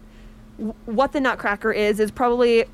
[0.85, 2.65] what the Nutcracker is is probably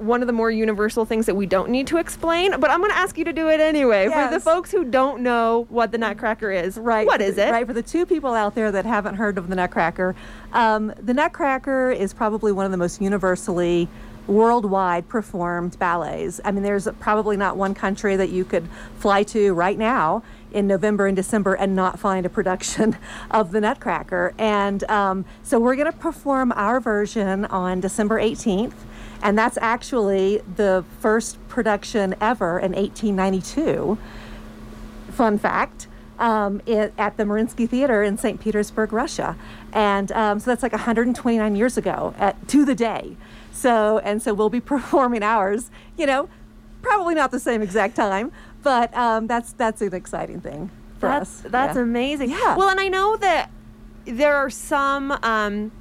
[0.00, 2.58] one of the more universal things that we don't need to explain.
[2.58, 5.22] But I'm going to ask you to do it anyway for the folks who don't
[5.22, 6.78] know what the Nutcracker is.
[6.78, 7.06] Right.
[7.06, 7.50] What is it?
[7.50, 7.66] Right.
[7.66, 10.14] For the two people out there that haven't heard of the Nutcracker,
[10.52, 13.88] um, the Nutcracker is probably one of the most universally
[14.26, 16.40] worldwide performed ballets.
[16.44, 20.66] I mean, there's probably not one country that you could fly to right now in
[20.66, 22.96] November and December and not find a production
[23.30, 24.34] of the Nutcracker.
[24.38, 28.74] And um, so we're going to perform our version on December 18th.
[29.22, 33.98] And that's actually the first production ever in 1892
[35.10, 35.86] fun fact
[36.18, 38.40] um, it, at the Mariinsky Theater in St.
[38.40, 39.36] Petersburg, Russia,
[39.72, 43.16] and um, so that's like 129 years ago at, to the day.
[43.52, 45.70] So and so we'll be performing ours.
[45.96, 46.28] You know,
[46.82, 50.70] probably not the same exact time, but um, that's that's an exciting thing.
[50.98, 51.50] for that's, us.
[51.50, 51.82] That's Yeah.
[51.82, 52.30] amazing.
[52.30, 52.56] Yeah.
[52.56, 53.50] Well, and I know that
[54.04, 55.72] there are some um,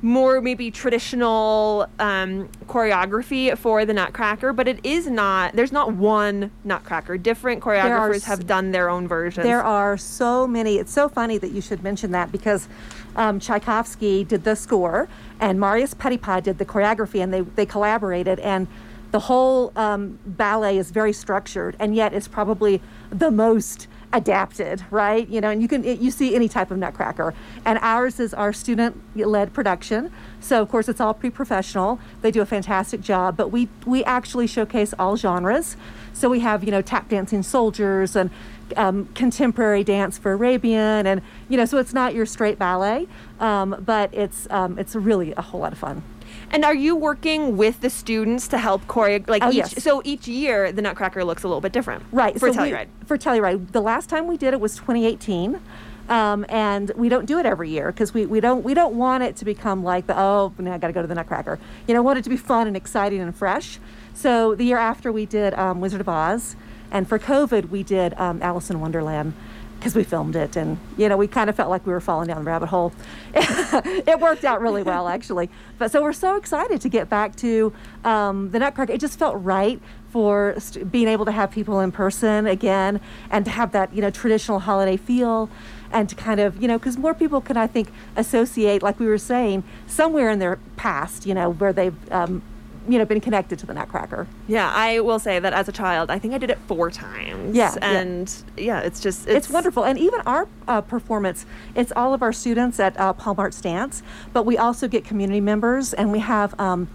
[0.00, 5.54] more maybe traditional um, choreography for the Nutcracker, but it is not.
[5.54, 7.18] There's not one Nutcracker.
[7.18, 9.44] Different choreographers have done their own versions.
[9.44, 10.76] There are so many.
[10.76, 12.68] It's so funny that you should mention that because
[13.16, 15.08] um, Tchaikovsky did the score
[15.40, 18.66] and Marius Petipa did the choreography, and they they collaborated and.
[19.10, 25.28] The whole um, ballet is very structured, and yet it's probably the most adapted, right?
[25.28, 28.32] You know, and you can it, you see any type of Nutcracker, and ours is
[28.32, 30.10] our student-led production.
[30.40, 32.00] So of course it's all pre-professional.
[32.22, 35.76] They do a fantastic job, but we we actually showcase all genres.
[36.12, 38.30] So we have you know tap dancing soldiers and
[38.76, 43.08] um, contemporary dance for Arabian, and you know, so it's not your straight ballet,
[43.40, 46.02] um, but it's um, it's really a whole lot of fun.
[46.50, 49.28] And are you working with the students to help choreo?
[49.28, 49.82] Like Oh, each, yes.
[49.82, 52.38] so each year the Nutcracker looks a little bit different, Right.
[52.38, 52.88] For so we- Telluride.
[53.06, 53.72] For Telluride.
[53.72, 55.60] The last time we did it was 2018.
[56.08, 59.22] Um, and we don't do it every year because we, we don't we don't want
[59.24, 61.58] it to become like the oh now I got to go to the Nutcracker.
[61.86, 63.78] You know, want it to be fun and exciting and fresh.
[64.14, 66.56] So the year after we did um, Wizard of Oz,
[66.90, 69.34] and for COVID we did um, Alice in Wonderland
[69.78, 72.28] because we filmed it and you know we kind of felt like we were falling
[72.28, 72.92] down the rabbit hole.
[73.34, 75.48] it worked out really well actually.
[75.78, 77.72] But so we're so excited to get back to
[78.04, 78.92] um, the Nutcracker.
[78.92, 83.00] It just felt right for st- being able to have people in person again
[83.30, 85.48] and to have that you know traditional holiday feel
[85.92, 89.06] and to kind of you know because more people can i think associate like we
[89.06, 92.42] were saying somewhere in their past you know where they've um,
[92.88, 96.10] you know been connected to the nutcracker Yeah, I will say that as a child,
[96.10, 97.54] I think I did it four times.
[97.54, 97.98] Yeah, yeah.
[97.98, 102.32] and yeah, it's just it's, wonderful and even our uh, performance it's all of our
[102.32, 106.58] students at uh, palm arts dance but we also get community members and we have
[106.60, 106.88] um,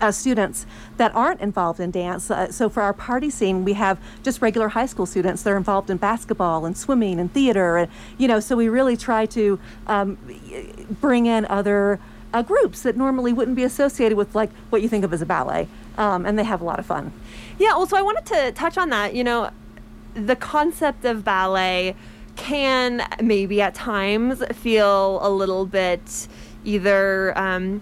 [0.00, 2.30] uh, students that aren't involved in dance.
[2.30, 5.42] Uh, so for our party scene, we have just regular high school students.
[5.42, 8.40] They're involved in basketball and swimming and theater, and you know.
[8.40, 10.18] So we really try to um,
[11.00, 12.00] bring in other
[12.34, 15.26] uh, groups that normally wouldn't be associated with like what you think of as a
[15.26, 17.12] ballet, um, and they have a lot of fun.
[17.58, 19.14] Yeah, also I wanted to touch on that.
[19.14, 19.50] You know,
[20.14, 21.94] the concept of ballet
[22.34, 26.26] can maybe at times feel a little bit
[26.64, 27.80] either um,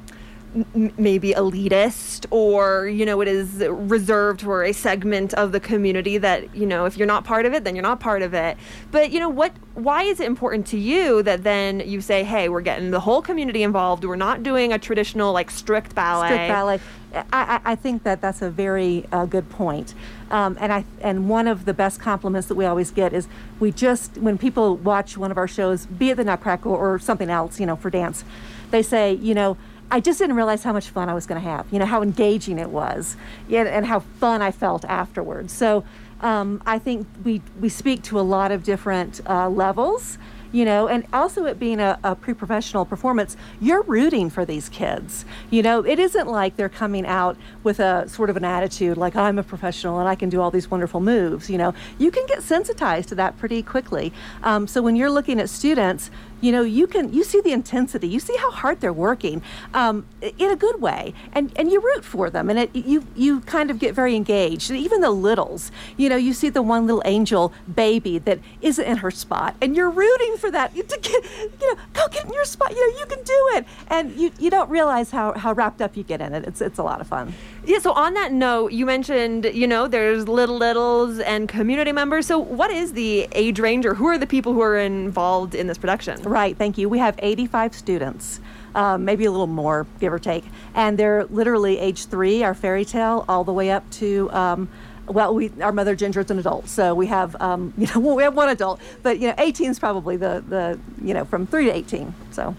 [0.99, 6.55] maybe elitist or you know it is reserved for a segment of the community that
[6.55, 8.59] you know if you're not part of it then you're not part of it
[8.91, 12.51] but you know what why is it important to you that then you say hey
[12.51, 16.49] we're getting the whole community involved we're not doing a traditional like strict ballet strict
[16.49, 16.81] ballet.
[17.15, 19.95] I, I, I think that that's a very uh, good point.
[20.31, 23.29] Um, and I and one of the best compliments that we always get is
[23.61, 27.31] we just when people watch one of our shows, be it the Nutcracker or something
[27.31, 28.25] else, you know, for dance,
[28.71, 29.57] they say, you know.
[29.93, 31.67] I just didn't realize how much fun I was going to have.
[31.71, 33.17] You know how engaging it was,
[33.51, 35.53] and how fun I felt afterwards.
[35.53, 35.85] So
[36.23, 40.17] um, I think we we speak to a lot of different uh, levels
[40.53, 45.25] you know and also it being a, a pre-professional performance you're rooting for these kids
[45.51, 49.17] you know it isn't like they're coming out with a sort of an attitude like
[49.17, 52.25] i'm a professional and i can do all these wonderful moves you know you can
[52.27, 54.13] get sensitized to that pretty quickly
[54.43, 56.11] um, so when you're looking at students
[56.43, 59.41] you know you can you see the intensity you see how hard they're working
[59.73, 63.41] um, in a good way and and you root for them and it you you
[63.41, 64.71] kind of get very engaged.
[64.71, 68.85] And even the littles you know you see the one little angel baby that isn't
[68.85, 71.25] in her spot and you're rooting for that to get
[71.61, 73.67] you know go get in your spot you know you can do it.
[73.89, 76.45] And you you don't realize how how wrapped up you get in it.
[76.45, 77.35] It's it's a lot of fun.
[77.65, 82.27] Yeah, so on that note, you mentioned, you know, there's little littles and community members.
[82.27, 85.69] So what is the age range or who are the people who are involved in
[85.69, 86.21] this production?
[86.33, 86.89] Right, thank you.
[86.89, 88.41] We have 85 students,
[88.75, 90.45] um, maybe a little more, give or take.
[90.75, 94.71] And they're literally age three, our fairy tale, all the way up to, um,
[95.07, 96.69] well, we, our mother Ginger is an adult.
[96.71, 99.73] So we have, um, you know, well, we have one adult, but, you know, 18
[99.73, 102.15] is probably the, the, you know, from three to 18.
[102.31, 102.57] So.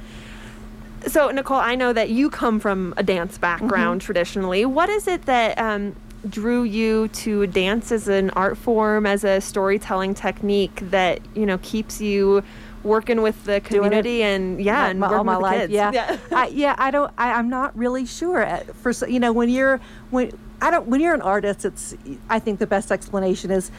[1.07, 4.05] So Nicole, I know that you come from a dance background Mm-hmm.
[4.05, 4.65] traditionally.
[4.65, 5.95] What is it that um,
[6.29, 11.57] drew you to dance as an art form, as a storytelling technique that, you know,
[11.57, 12.43] keeps you
[12.83, 15.61] working with the it community and yeah, my- and my- all my life.
[15.61, 15.73] kids?
[15.73, 16.75] Yeah, I, yeah.
[16.77, 17.11] I don't.
[17.17, 18.45] I, I'm not really sure.
[18.45, 19.79] Uh, For you know, when you're
[20.11, 20.31] when
[20.61, 21.95] I don't when you're an artist, it's
[22.29, 23.71] I think the best explanation is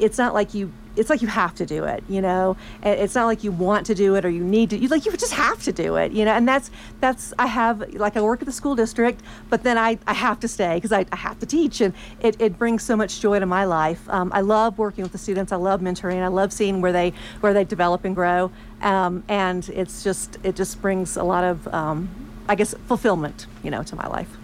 [0.00, 2.56] it's not like you it's like you have to do it you know?
[2.82, 5.12] It's not like you want to do it or you need to you like you
[5.16, 6.32] just have to do it you know?
[6.32, 6.70] And that's
[7.00, 10.40] that's i have like i work at the school district but then i, I have
[10.40, 13.38] to stay because I, I have to teach and it, it brings so much joy
[13.38, 14.08] to my life.
[14.08, 15.52] Um, i love working with the students.
[15.52, 16.22] I love mentoring.
[16.22, 18.50] I love seeing where they where they develop and grow.
[18.82, 22.08] Um, and it's just it just brings a lot of um,
[22.48, 24.36] i guess fulfillment you know to my life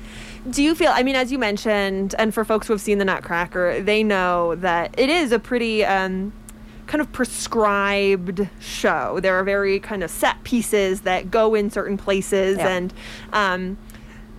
[0.50, 3.04] Do you feel, I mean, as you mentioned, and for folks who have seen the
[3.04, 6.32] Nutcracker, they know that it is a pretty um,
[6.86, 9.18] kind of prescribed show.
[9.20, 12.68] There are very kind of set pieces that go in certain places, Yeah.
[12.68, 12.94] and
[13.32, 13.78] um,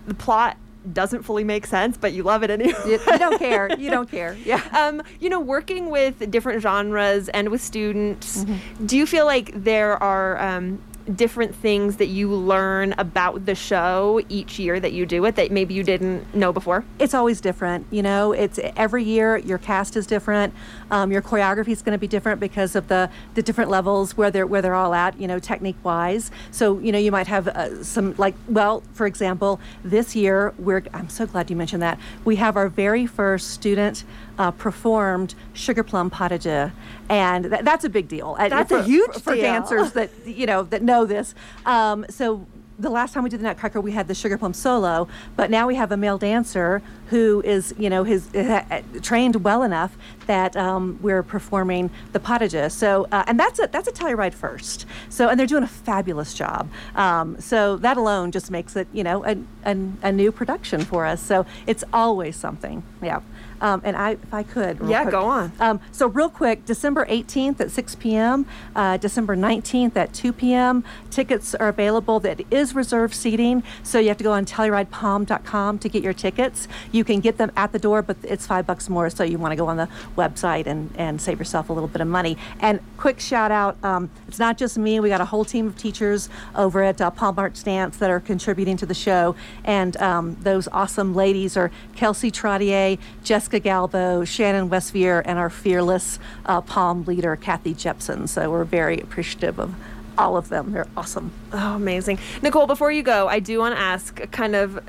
[0.07, 0.55] the plot
[0.93, 2.73] doesn't fully make sense, but you love it anyway.
[2.85, 3.77] You, you don't care.
[3.77, 4.37] You don't care.
[4.45, 4.61] Yeah.
[4.71, 8.85] Um, you know, working with different genres and with students, Mm-hmm.
[8.85, 10.79] do you feel like there are um,
[11.15, 15.51] different things that you learn about the show each year that you do it that
[15.51, 16.83] maybe you didn't know before?
[16.99, 17.85] it's always different.
[17.91, 20.53] You know, it's every year your cast is different.
[20.91, 24.31] Um, your choreography is going to be different because of the the different levels where
[24.31, 25.19] they're where they're all at.
[25.19, 26.31] You know, technique wise.
[26.51, 30.83] So you know, you might have uh, some like well, for example, this year we're.
[30.93, 31.99] I'm so glad you mentioned that.
[32.25, 34.03] We have our very first student.
[34.37, 36.71] Uh, performed sugar plum pas de deux,
[37.09, 38.35] and tha- that's a big deal.
[38.37, 41.33] That's a huge for, for dancers that you know that know this.
[41.65, 42.45] Um, so
[42.79, 45.65] the last time we did the Nutcracker, we had the Sugar Plum solo, but now
[45.67, 49.97] we have a male dancer who is, you know, his uh, trained well enough
[50.27, 52.73] that um, we're performing the pas.
[52.73, 54.85] So, uh, and that's a that's a Telluride first.
[55.09, 56.69] So, and they're doing a fabulous job.
[56.95, 61.05] Um, so that alone just makes it, you know, a, a, a new production for
[61.05, 61.21] us.
[61.21, 62.83] So it's always something.
[63.01, 63.21] Yeah.
[63.59, 65.51] Um, and I, if I could, Yeah, quick- go on.
[65.59, 68.45] um, so real quick, December 18th at 6 p.m.,
[68.75, 70.83] uh, December 19th at 2 p.m.
[71.09, 72.19] Tickets are available.
[72.19, 76.67] That is reserved seating, so you have to go on TelluridePalm.com to get your tickets.
[76.91, 79.51] You can get them at the door, but it's five bucks more, so you want
[79.51, 82.37] to go on the website and, and save yourself a little bit of money.
[82.59, 84.99] And quick shout out, um, it's not just me.
[84.99, 88.19] We got a whole team of teachers over at uh, Palm Arts Dance that are
[88.19, 94.69] contributing to the show, and um, those awesome ladies are Kelsey Trottier, Jessica Galbo, Shannon
[94.69, 98.27] Westvier, and our fearless uh, Palm leader, Kathy Jepson.
[98.27, 99.75] So we're very appreciative of
[100.17, 100.71] all of them.
[100.71, 101.31] They're awesome.
[101.53, 102.19] Oh, amazing.
[102.41, 104.79] Nicole, before you go, I do want to ask kind of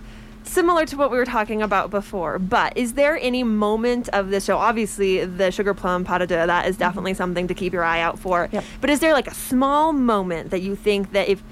[0.49, 4.41] similar to what we were talking about before, but is there any moment of the
[4.41, 4.57] show?
[4.57, 6.81] Obviously, the Sugar Plum Pas de Deux, that is mm-hmm.
[6.81, 8.49] definitely something to keep your eye out for.
[8.53, 8.65] Yep.
[8.81, 11.43] But is there like a small moment that you think that if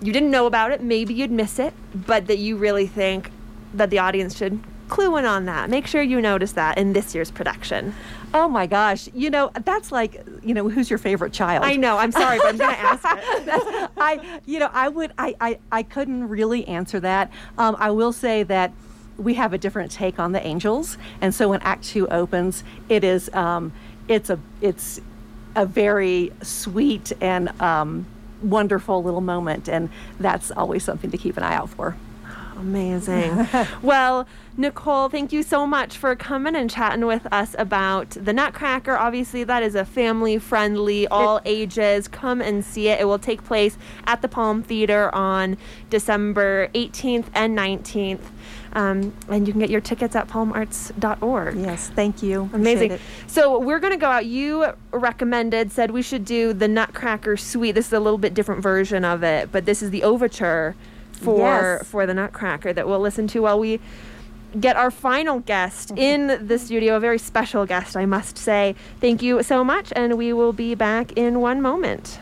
[0.00, 3.30] you didn't know about it, maybe you'd miss it, but that you really think
[3.74, 5.70] that the audience should clue in on that?
[5.70, 7.94] Make sure you notice that in this year's production.
[8.34, 9.08] Oh my gosh.
[9.14, 11.64] You know, that's like, you know, who's your favorite child?
[11.64, 13.90] I know, I'm sorry, but I'm going to ask it.
[13.96, 17.30] I, you know, I would, I, I, I couldn't really answer that.
[17.56, 18.72] Um, I will say that
[19.16, 23.02] we have a different take on the angels, and so when Act Two opens, it
[23.02, 23.72] is, um,
[24.08, 25.00] it's a, it's
[25.54, 28.04] a very sweet and um,
[28.42, 29.88] wonderful little moment, and
[30.20, 31.96] that's always something to keep an eye out for.
[32.56, 33.46] Amazing.
[33.82, 34.26] well,
[34.56, 38.96] Nicole, thank you so much for coming and chatting with us about the Nutcracker.
[38.96, 42.08] Obviously, that is a family friendly, all ages.
[42.08, 43.00] Come and see it.
[43.00, 43.76] It will take place
[44.06, 45.58] at the Palm Theater on
[45.90, 48.20] December 18th and 19th.
[48.72, 51.56] Um, and you can get your tickets at palmarts.org.
[51.56, 52.42] Yes, thank you.
[52.42, 52.90] Appreciate Amazing.
[52.92, 53.00] it.
[53.26, 54.26] So we're gonna go out.
[54.26, 57.74] You recommended, said we should do the Nutcracker Suite.
[57.74, 60.74] This is a little bit different version of it, but this is the overture
[61.16, 61.86] for Yes.
[61.86, 63.80] for the Nutcracker that we'll listen to while we
[64.58, 65.98] get our final guest mm-hmm.
[65.98, 66.96] in the studio.
[66.96, 68.74] A very special guest, I must say.
[69.00, 72.18] Thank you so much, and we will be back in one moment.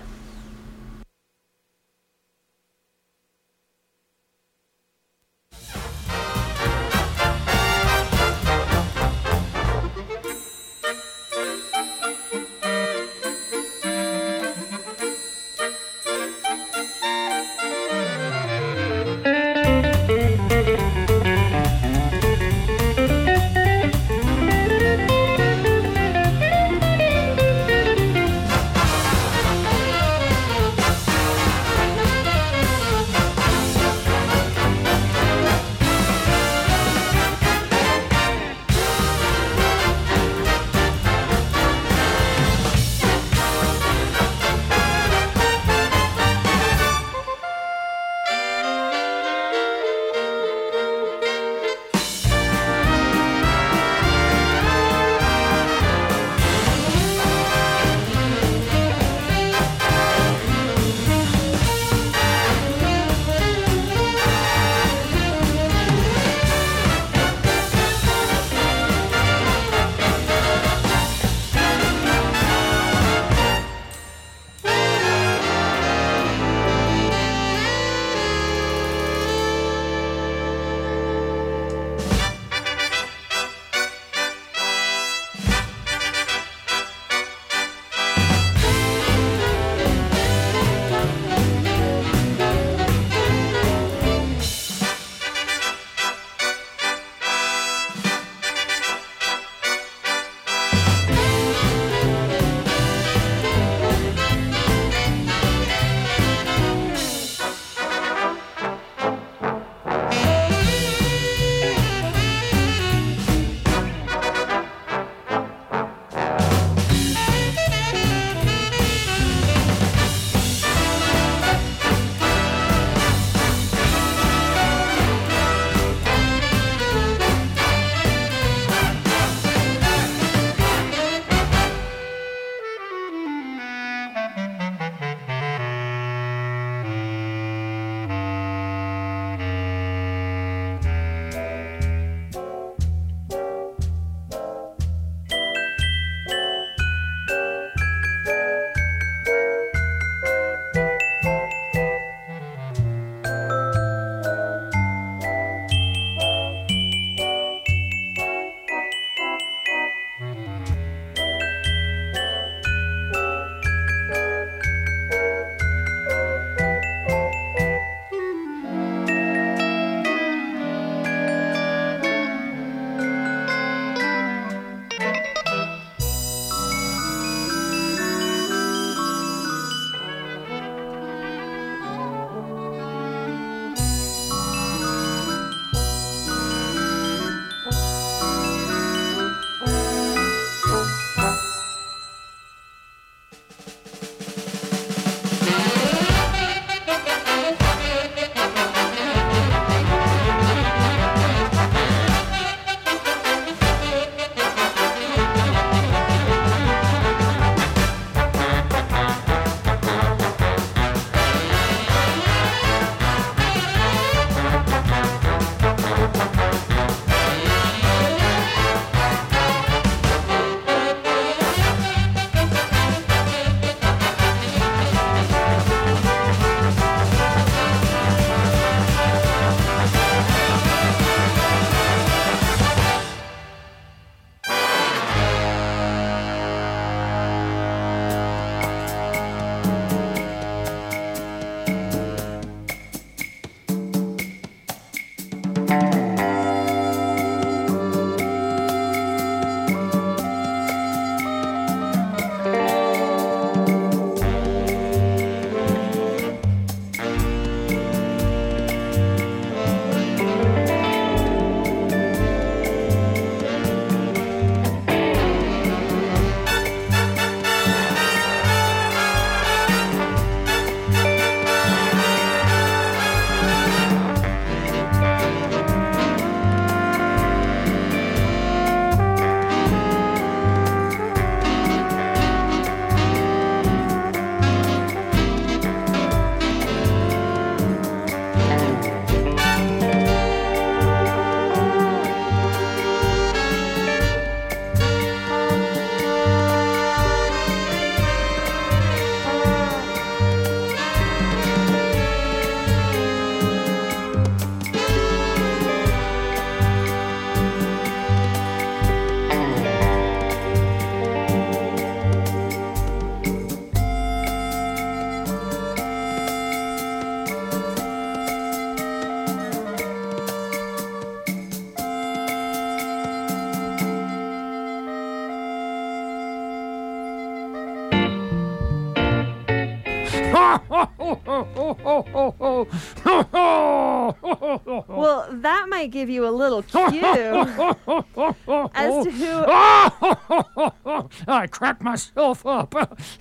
[341.55, 342.75] Crack myself up.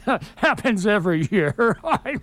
[0.38, 1.78] Happens every year.
[1.84, 2.16] I,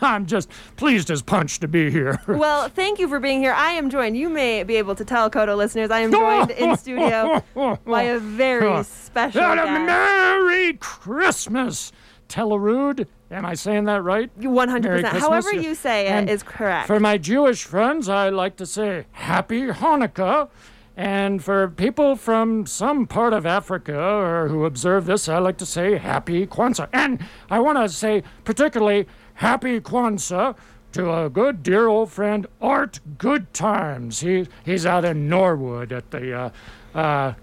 [0.00, 2.18] I'm just pleased as punch to be here.
[2.44, 3.52] Well, thank you for being here.
[3.52, 4.16] I am joined.
[4.16, 7.42] You may be able to tell KOTO listeners I am joined in studio
[7.84, 9.70] by a very special guest.
[9.86, 11.92] Merry Christmas,
[12.28, 13.06] Tellerud.
[13.30, 14.30] Am I saying that right?
[14.38, 15.22] One hundred Merry percent.
[15.22, 16.86] Christmas, However you say it And is correct.
[16.86, 20.48] For my Jewish friends, I like to say Happy Hanukkah.
[20.96, 25.66] And for people from some part of Africa or who observe this, I like to
[25.66, 26.88] say Happy Kwanzaa.
[26.92, 30.56] And I want to say particularly Happy Kwanzaa
[30.92, 34.20] to a good dear old friend, Art Goodtimes.
[34.20, 36.50] He, he's out in Norwood at the, uh,
[36.94, 37.34] uh,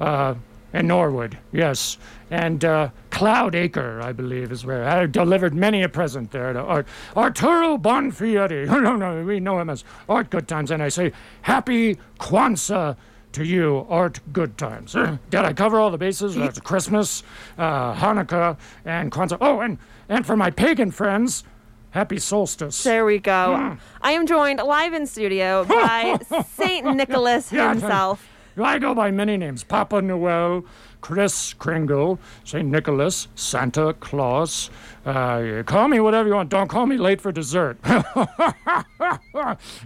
[0.00, 0.34] uh,
[0.74, 1.96] in Norwood, yes.
[2.30, 6.60] And uh, Cloud Acre, I believe, is where I delivered many a present there to
[6.60, 6.88] Art.
[7.16, 8.66] Arturo Bonfietti.
[8.84, 10.70] No, no, we know him as Art Goodtimes.
[10.72, 11.12] And I say,
[11.42, 12.96] Happy Kwanzaa
[13.32, 14.96] to you, Art Goodtimes.
[14.96, 16.34] Uh, Did I cover all the bases?
[16.34, 17.22] That's Christmas,
[17.56, 19.38] uh, Hanukkah, and Kwanzaa.
[19.40, 21.44] Oh, and, and for my pagan friends,
[21.90, 22.82] Happy Solstice.
[22.82, 23.56] there we go.
[23.56, 23.74] Hmm.
[24.02, 26.18] I am joined live in studio by
[26.56, 28.28] Saint Nicholas himself.
[28.62, 29.64] I go by many names.
[29.64, 30.64] Papa Noel,
[31.04, 32.66] Kris Kringle, St.
[32.66, 34.70] Nicholas, Santa Claus.
[35.04, 36.48] Uh, call me whatever you want.
[36.48, 37.76] Don't call me late for dessert.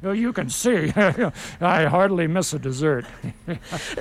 [0.03, 0.93] You can see,
[1.61, 3.05] I hardly miss a dessert.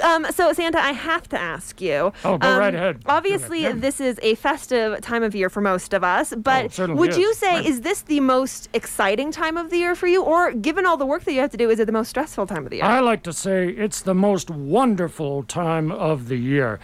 [0.04, 2.14] Um, so Santa, I have to ask you.
[2.24, 3.02] Oh, go um, right ahead.
[3.06, 3.82] Obviously, ahead.
[3.82, 7.16] this is a festive time of year for most of us, Oh, but certainly would
[7.16, 7.66] you say Right.
[7.66, 11.06] is this the most exciting time of the year for you, or given all the
[11.06, 12.86] work that you have to do, is it the most stressful time of the year?
[12.86, 16.80] I like to say it's the most wonderful time of the year.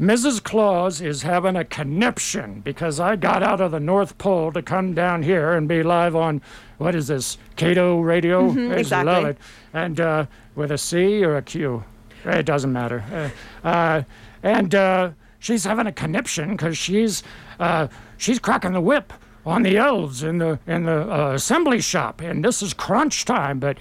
[0.00, 0.42] Mrs.
[0.42, 4.92] Claus is having a conniption because I got out of the North Pole to come
[4.92, 6.42] down here and be live on,
[6.76, 8.46] what is this, Cato Radio?
[8.46, 9.12] I Mm-hmm, exactly.
[9.12, 9.38] love it.
[9.72, 11.82] And uh, with a C or a Q?
[12.26, 13.32] It doesn't matter.
[13.64, 14.02] Uh, uh,
[14.42, 17.22] and uh, she's having a conniption because she's,
[17.58, 17.88] uh,
[18.18, 19.14] she's cracking the whip
[19.46, 22.20] on the elves in the, in the uh, assembly shop.
[22.20, 23.60] And this is crunch time.
[23.60, 23.78] But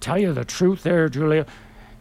[0.00, 1.44] tell you the truth there, Julia,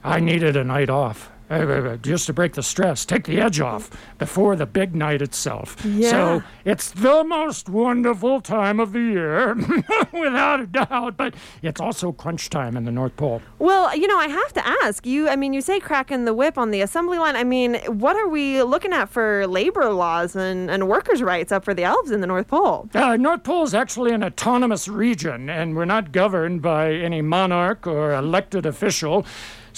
[0.05, 1.32] I needed a night off.
[1.49, 5.77] Just to break the stress, take the edge off before the big night itself.
[5.85, 6.09] Yeah.
[6.09, 9.55] So it's the most wonderful time of the year,
[10.11, 11.15] without a doubt.
[11.15, 13.41] But it's also crunch time in the North Pole.
[13.59, 15.29] Well, you know, I have to ask you.
[15.29, 17.35] I mean, you say cracking the whip on the assembly line.
[17.35, 21.63] I mean, what are we looking at for labor laws and, and workers' rights up
[21.63, 22.89] for the elves in the North Pole?
[22.93, 27.87] Uh, North Pole is actually an autonomous region, and we're not governed by any monarch
[27.87, 29.25] or elected official.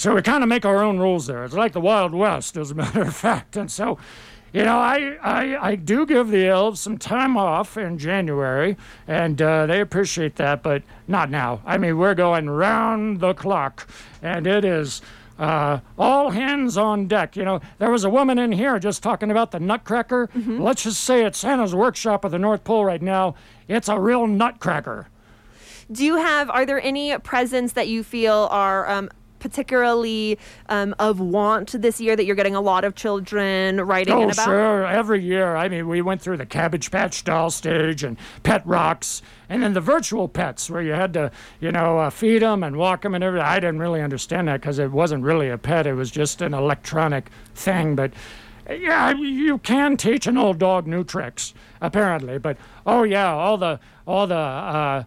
[0.00, 1.44] So we kind of make our own rules there.
[1.44, 3.54] It's like the Wild West, as a matter of fact.
[3.54, 3.98] And so,
[4.50, 9.42] you know, I, I, I do give the elves some time off in January, and
[9.42, 11.60] uh, they appreciate that, but not now.
[11.66, 13.86] I mean, we're going round the clock,
[14.22, 15.02] and it is.
[15.38, 17.36] Uh, all hands on deck.
[17.36, 20.28] You know, there was a woman in here just talking about the Nutcracker.
[20.34, 23.34] Let's just say at Santa's workshop at the North Pole right now,
[23.66, 25.08] it's a real Nutcracker.
[25.90, 29.08] Do you have, are there any presents that you feel are um,
[29.40, 30.38] particularly
[30.68, 34.30] um, of want this year that you're getting a lot of children writing Oh, in
[34.30, 34.44] about?
[34.44, 34.86] sure.
[34.86, 35.56] Every year.
[35.56, 39.72] I mean, we went through the Cabbage Patch doll stage and Pet Rocks, and then
[39.72, 43.14] the virtual pets where you had to, you know, uh, feed them and walk them
[43.14, 43.46] and everything.
[43.46, 46.54] I didn't really understand that because it wasn't really a pet, it was just an
[46.54, 47.96] electronic thing.
[47.96, 48.12] But
[48.68, 52.38] yeah, you can teach an old dog new tricks, apparently.
[52.38, 55.04] But oh, yeah, all the, all the, uh,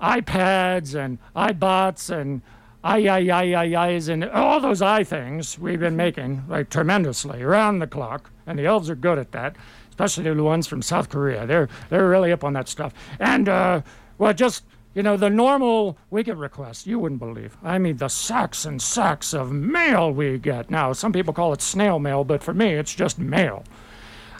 [0.00, 2.42] iPads and iBots and
[2.84, 7.42] I, I, I, I, I's and all those I things we've been making like tremendously
[7.42, 9.56] around the clock, and the elves are good at that,
[9.88, 11.46] especially the ones from South Korea.
[11.46, 12.92] They're they're really up on that stuff.
[13.18, 13.80] And uh,
[14.18, 17.56] well, just you know, the normal we get requests you wouldn't believe.
[17.64, 20.70] I mean, the sacks and sacks of mail we get.
[20.70, 23.64] Now, some people call it snail mail, but for me, it's just mail.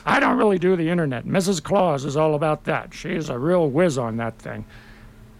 [0.05, 1.25] I don't really do the internet.
[1.25, 1.63] Mrs.
[1.63, 2.93] Claus is all about that.
[2.93, 4.67] She's a real whiz on that thing.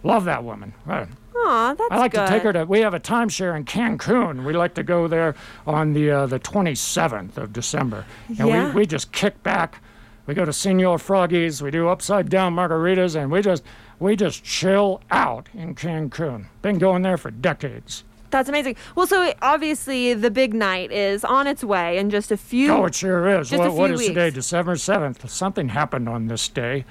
[0.03, 0.73] Love that woman.
[0.87, 1.09] Right.
[1.37, 2.27] Aw, that's I like good.
[2.27, 2.65] to take her to.
[2.65, 4.45] We have a timeshare in Cancun.
[4.45, 5.35] We like to go there
[5.67, 8.69] on the uh, the 27th of December, and Yeah.
[8.69, 9.81] we, we just kick back.
[10.27, 11.61] We go to Senor Froggy's.
[11.61, 13.63] We do upside down margaritas, and we just
[13.99, 16.47] we just chill out in Cancun.
[16.63, 18.05] Been going there for decades.
[18.31, 18.75] That's amazing.
[18.97, 22.73] Well, so obviously the big night is on its way in just a few.
[22.73, 23.51] Oh, it sure is.
[23.51, 24.31] Just a What, what few is today?
[24.31, 25.29] December 7th.
[25.29, 26.85] Something happened on this day.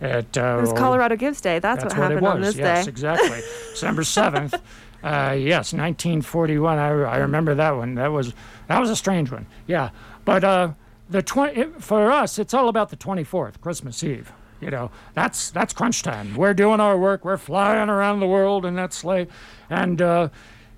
[0.00, 1.58] At, uh, It was Colorado Gives Day.
[1.58, 2.88] That's, That's what what, happened it on this yes, day.
[2.90, 3.40] exactly.
[3.70, 4.54] December seventh.
[5.02, 6.78] Uh, yes, 1941.
[6.78, 7.94] I, I remember that one.
[7.94, 8.34] That was
[8.68, 9.46] that was a strange one.
[9.66, 9.90] Yeah,
[10.24, 10.72] but uh,
[11.08, 14.32] the twenty for us, it's all about the 24th, Christmas Eve.
[14.60, 16.34] You know, that's that's crunch time.
[16.34, 17.24] We're doing our work.
[17.24, 19.26] We're flying around the world in that sleigh,
[19.70, 20.28] and uh,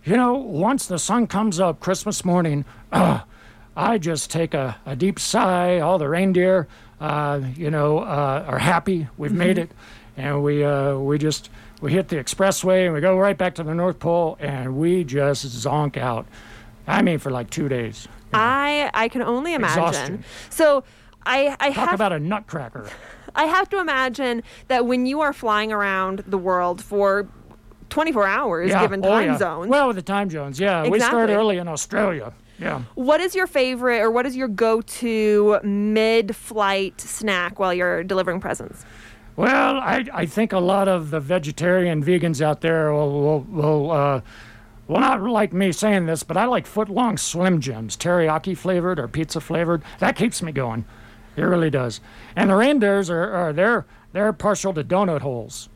[0.05, 3.21] you know, once the sun comes up Christmas morning, uh,
[3.77, 5.81] I just take a, a deep sigh.
[5.81, 6.69] All the reindeer,
[7.57, 9.09] you know, uh, are happy.
[9.17, 9.71] We've made it,
[10.17, 11.51] and we uh, we just
[11.81, 15.05] we hit the expressway and we go right back to the North Pole, and we
[15.05, 16.27] just zonk out.
[16.87, 18.09] I mean, for like two days.
[18.33, 19.83] I I can only imagine.
[19.83, 20.25] Exhaustion.
[20.51, 20.85] So
[21.25, 22.89] I I Talk have about a nutcracker.
[23.35, 27.27] I have to imagine that when you are flying around the world for
[27.89, 29.39] 24 hours, given oh, time yeah.
[29.39, 30.87] zones, Well, with the time zones, yeah.
[30.89, 32.33] We start early in Australia.
[32.63, 32.83] Yeah.
[32.95, 38.85] what is your favorite or what is your go-to mid-flight snack while you're delivering presents?
[39.37, 43.91] Well, I, I think a lot of the vegetarian vegans out there will, will, will
[43.91, 44.21] uh,
[44.89, 48.99] well, not like me saying this, but I like foot long Slim Jims, teriyaki flavored
[48.99, 49.83] or pizza flavored.
[50.01, 50.85] That keeps me going.
[51.37, 52.01] It really does.
[52.37, 55.71] And the reindeers are, are they're, they're partial to donut holes.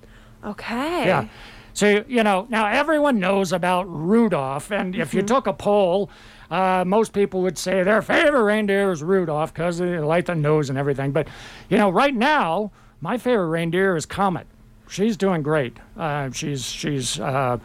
[0.44, 1.06] Okay.
[1.06, 1.28] Yeah.
[1.72, 5.16] So, you know, now everyone knows about Rudolph, and if Mm-hmm.
[5.16, 6.10] you took a poll,
[6.50, 10.68] uh, most people would say their favorite reindeer is Rudolph because they like the nose
[10.70, 11.12] and everything.
[11.12, 11.28] But,
[11.68, 12.70] you know, right now,
[13.00, 14.46] my favorite reindeer is Comet.
[14.88, 15.76] She's doing great.
[15.96, 17.58] Uh, she's she's uh,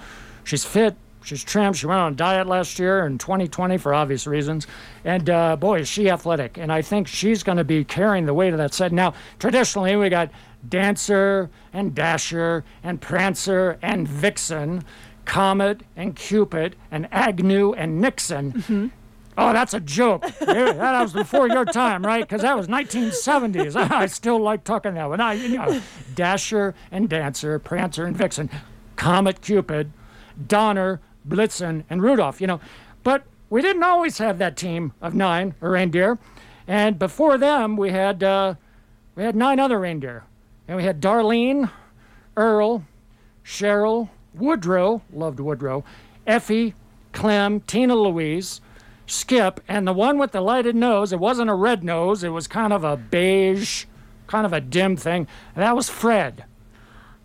[0.44, 0.96] she's fit.
[1.24, 1.74] She's trim.
[1.74, 4.66] She went on a diet last year in 2020 for obvious reasons.
[5.06, 6.58] And uh, boy, is she athletic.
[6.58, 8.92] And I think she's going to be carrying the weight of that set.
[8.92, 10.32] Now, traditionally, we got
[10.68, 14.84] Dancer and Dasher and Prancer and Vixen,
[15.32, 18.92] Comet and Cupid and Agnew and Nixon.
[19.38, 20.26] Oh, that's a joke.
[20.42, 22.22] That was before your time, right?
[22.22, 23.78] Because that was 1970s.
[23.78, 25.22] I still like talking that one.
[25.22, 25.82] I, you know,
[26.16, 28.50] Dasher and Dancer, Prancer and Vixen,
[28.98, 29.94] Comet, Cupid,
[30.48, 32.42] Donner, Blitzen, and Rudolph.
[32.42, 32.60] You know,
[33.06, 36.20] but we didn't always have that team of nine reindeer,
[36.68, 38.56] and before them we had uh,
[39.16, 40.26] we had nine other reindeer,
[40.68, 41.72] and we had Darlene,
[42.36, 42.84] Earl,
[43.46, 45.84] Cheryl, Woodrow, loved Woodrow,
[46.26, 46.74] Effie,
[47.14, 48.62] Clem, Tina Louise,
[49.06, 52.48] Skip, and the one with the lighted nose, it wasn't a red nose, it was
[52.48, 53.86] kind of a beige,
[54.28, 55.28] kind of a dim thing.
[55.56, 56.46] and that was Fred.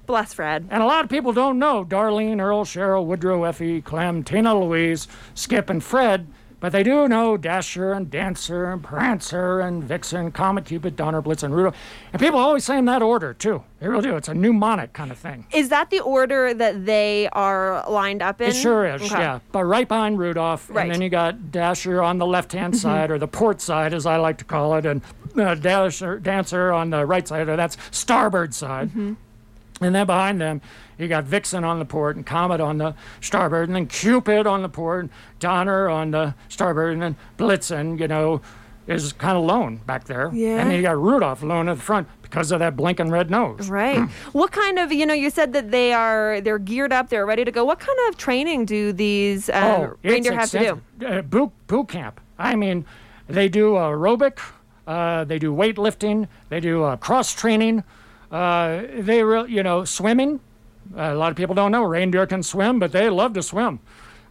[0.07, 0.69] Bless Fred.
[0.71, 5.09] And a lot of people don't know Darlene, Earl, Cheryl, Woodrow, Effie, Clem, Tina Louise,
[5.35, 6.27] Skip, and Fred,
[6.59, 11.43] but they do know Dasher and Dancer and Prancer and Vixen, Comet, Cupid, Donner, Blitz,
[11.43, 11.77] and Rudolph.
[12.13, 13.63] And people always say in that order, too.
[13.79, 14.17] They really do.
[14.17, 15.47] It's a mnemonic kind of thing.
[15.53, 18.49] Is that the order that they are lined up in?
[18.49, 19.19] It sure is, Okay.
[19.21, 19.41] yeah.
[19.53, 20.83] But right behind Rudolph, Right.
[20.85, 24.17] and then you got Dasher on the left-hand side, or the port side, as I
[24.17, 25.03] like to call it, and
[25.39, 28.91] uh, Dasher, Dancer on the right side, or that's starboard side.
[28.95, 30.63] And then behind them,
[30.99, 34.63] you got Vixen on the port and Comet on the starboard, and then Cupid on
[34.63, 38.41] the port, and Donner on the starboard, and then Blitzen, you know,
[38.87, 40.31] is kind of lone back there.
[40.33, 40.61] Yeah.
[40.61, 43.71] And then you got Rudolph alone at the front because of that blinking red nose.
[43.77, 44.09] Right.
[44.33, 47.45] what kind of, you know, you said that they are they're geared up, they're ready
[47.45, 47.65] to go.
[47.65, 51.07] What kind of training do these um, oh, reindeer have to do?
[51.07, 52.21] Uh, boot, boot camp.
[52.39, 52.87] I mean,
[53.29, 54.39] they do aerobic,
[54.87, 57.83] uh, they do weightlifting, they do uh, cross training,
[58.31, 60.41] uh, they re- you know swimming.
[60.95, 63.81] Uh, a lot of people don't know reindeer can swim, but they love to swim.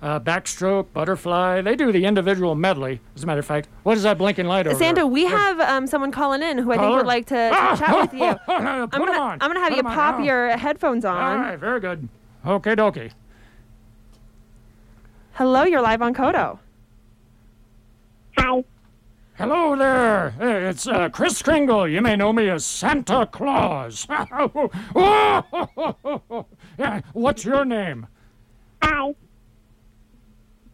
[0.01, 1.61] Uh, backstroke, butterfly.
[1.61, 2.99] They do the individual medley.
[3.15, 4.77] As a matter of fact, what is that blinking light over?
[4.77, 5.07] Santa, there?
[5.07, 8.13] we have um, someone calling in who I think would like to, to chat with
[8.13, 8.35] you.
[8.45, 9.37] Put I'm 'em gonna, on.
[9.41, 9.93] I'm gonna have Put you 'em on.
[9.95, 11.17] pop your headphones on.
[11.17, 12.07] All right, very good.
[12.45, 13.11] Okay, dokie.
[15.33, 16.59] Hello, you're live on KOTO.
[18.37, 18.63] Hi.
[19.37, 20.33] Hello there.
[20.39, 21.89] It's uh, Kris Kringle.
[21.89, 24.07] You may know me as Santa Claus.
[26.79, 28.07] yeah, what's your name?
[28.81, 29.13] Hi.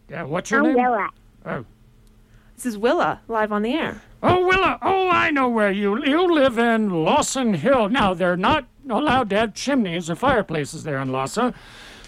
[0.08, 0.76] Yeah, what's your I'm name?
[0.76, 1.10] Willa.
[1.44, 1.66] Oh.
[2.56, 4.00] This is Willa, live on the air.
[4.22, 4.78] Oh, Willa.
[4.84, 7.90] Oh, I know where you you live in Lawson Hill.
[7.90, 11.56] Now they're not allowed to have chimneys or fireplaces there in Lawson.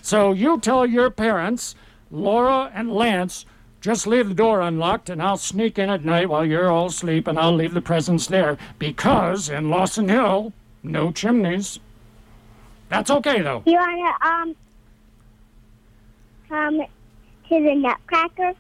[0.04, 1.74] So you tell your parents,
[2.12, 3.48] Laura and Lance,
[3.84, 7.28] just leave the door unlocked and I'll sneak in at night while you're all asleep
[7.28, 10.54] and I'll leave the presents there because in Lawson Hill,
[10.84, 11.80] no chimneys.
[12.88, 13.62] That's okay though.
[13.66, 14.56] You wanna um
[16.48, 16.86] come to
[17.62, 18.54] the Nutcracker?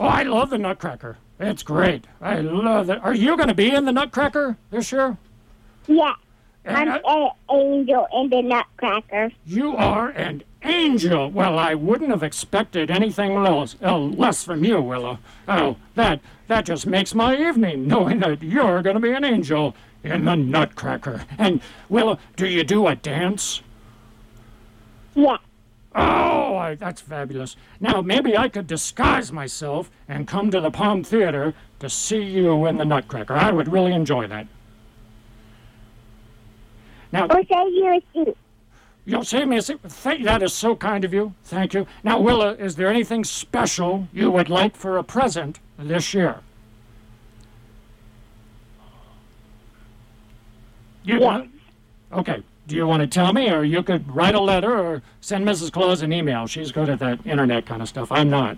[0.00, 1.18] Oh, I love the Nutcracker.
[1.38, 2.06] It's great.
[2.22, 3.04] I love it.
[3.04, 5.18] Are you going to be in the Nutcracker this year?
[5.86, 6.14] Yeah.
[6.66, 9.30] I'm Uh, an angel in the Nutcracker.
[9.44, 11.30] You are an angel.
[11.30, 15.18] Well, I wouldn't have expected anything less, uh, less from you, Willa.
[15.48, 19.74] Oh, that that just makes my evening, knowing that you're going to be an angel
[20.02, 21.24] in the Nutcracker.
[21.38, 23.62] And Willa, do you do a dance?
[25.14, 25.40] What?
[25.94, 27.56] Oh, I, that's fabulous.
[27.80, 32.66] Now maybe I could disguise myself and come to the Palm Theater to see you
[32.66, 33.34] in the Nutcracker.
[33.34, 34.48] I would really enjoy that.
[37.12, 38.36] Now, Or save you a seat.
[39.04, 39.80] You'll save me a seat.
[39.82, 41.34] Thank, that is so kind of you.
[41.44, 41.86] Thank you.
[42.02, 46.40] Now, Willa, is there anything special you would like for a present this year?
[51.04, 51.50] You want?
[52.12, 52.42] Okay.
[52.66, 55.70] Do you want to tell me, or you could write a letter, or send Mrs.
[55.70, 56.46] Claus an email?
[56.46, 58.10] She's good at that internet kind of stuff.
[58.10, 58.56] I'm not.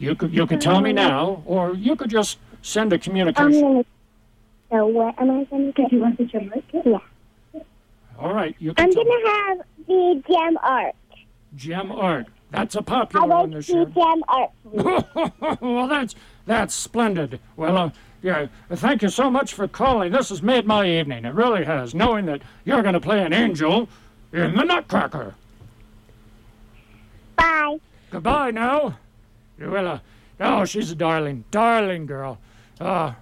[0.00, 3.00] You could you could tell me um, now, or you could just send a I'm
[3.00, 3.60] communication.
[3.60, 3.84] gonna.
[4.70, 5.92] So what am I gonna get?
[5.92, 6.64] You want the gem art?
[6.84, 6.98] Yeah.
[8.18, 10.94] All right, you can I'm gonna have the gem art.
[11.56, 12.26] gem art.
[12.50, 13.84] That's a popular one like this the year.
[13.86, 14.50] gem art.
[15.60, 16.14] well, that's
[16.46, 17.38] that's splendid.
[17.56, 17.90] Well, uh,
[18.22, 20.12] yeah, thank you so much for calling.
[20.12, 21.24] This has made my evening.
[21.24, 23.88] It really has, knowing that you're going to play an angel
[24.32, 25.34] in the Nutcracker.
[27.36, 27.78] Bye.
[28.10, 28.98] Goodbye now.
[29.58, 29.98] You will, uh,
[30.40, 32.38] oh, she's a darling, darling girl.
[32.80, 33.16] Ah,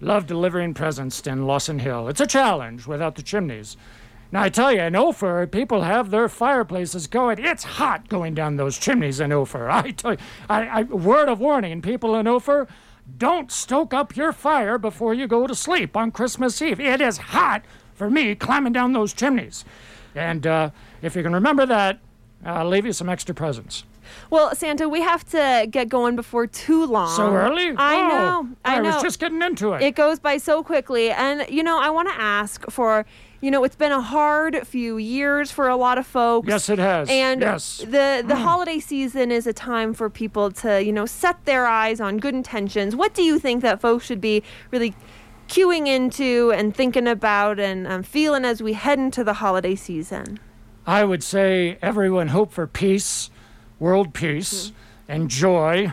[0.00, 2.08] love delivering presents in Lawson Hill.
[2.08, 3.76] It's a challenge without the chimneys.
[4.32, 7.38] Now, I tell you, in Ophir, people have their fireplaces going.
[7.38, 9.68] It's hot going down those chimneys in Ophir.
[9.70, 10.18] I tell you,
[10.50, 12.66] I, I, word of warning, people in Ophir,
[13.18, 16.80] don't stoke up your fire before you go to sleep on Christmas Eve.
[16.80, 17.62] It is hot
[17.94, 19.64] for me climbing down those chimneys.
[20.14, 20.70] And uh,
[21.02, 22.00] if you can remember that,
[22.44, 23.84] I'll leave you some extra presents.
[24.30, 27.14] Well, Santa, we have to get going before too long.
[27.16, 27.72] So early?
[27.76, 28.56] I Oh, know.
[28.64, 28.94] I, I know.
[28.94, 29.82] was just getting into it.
[29.82, 31.10] It goes by so quickly.
[31.10, 33.06] And, you know, I want to ask for,
[33.44, 36.48] you know, it's been a hard few years for a lot of folks.
[36.48, 37.10] Yes, it has.
[37.10, 37.76] And Yes.
[37.76, 42.00] the, the holiday season is a time for people to, you know, set their eyes
[42.00, 42.96] on good intentions.
[42.96, 44.94] What do you think that folks should be really
[45.48, 50.40] queuing into and thinking about and um, feeling as we head into the holiday season?
[50.86, 53.28] I would say everyone hope for peace,
[53.78, 54.72] world peace,
[55.06, 55.92] and joy,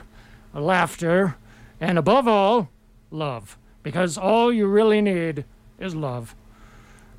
[0.54, 1.36] laughter,
[1.82, 2.70] and above all,
[3.12, 3.58] love.
[3.84, 5.44] Because all you really need
[5.80, 6.34] is love.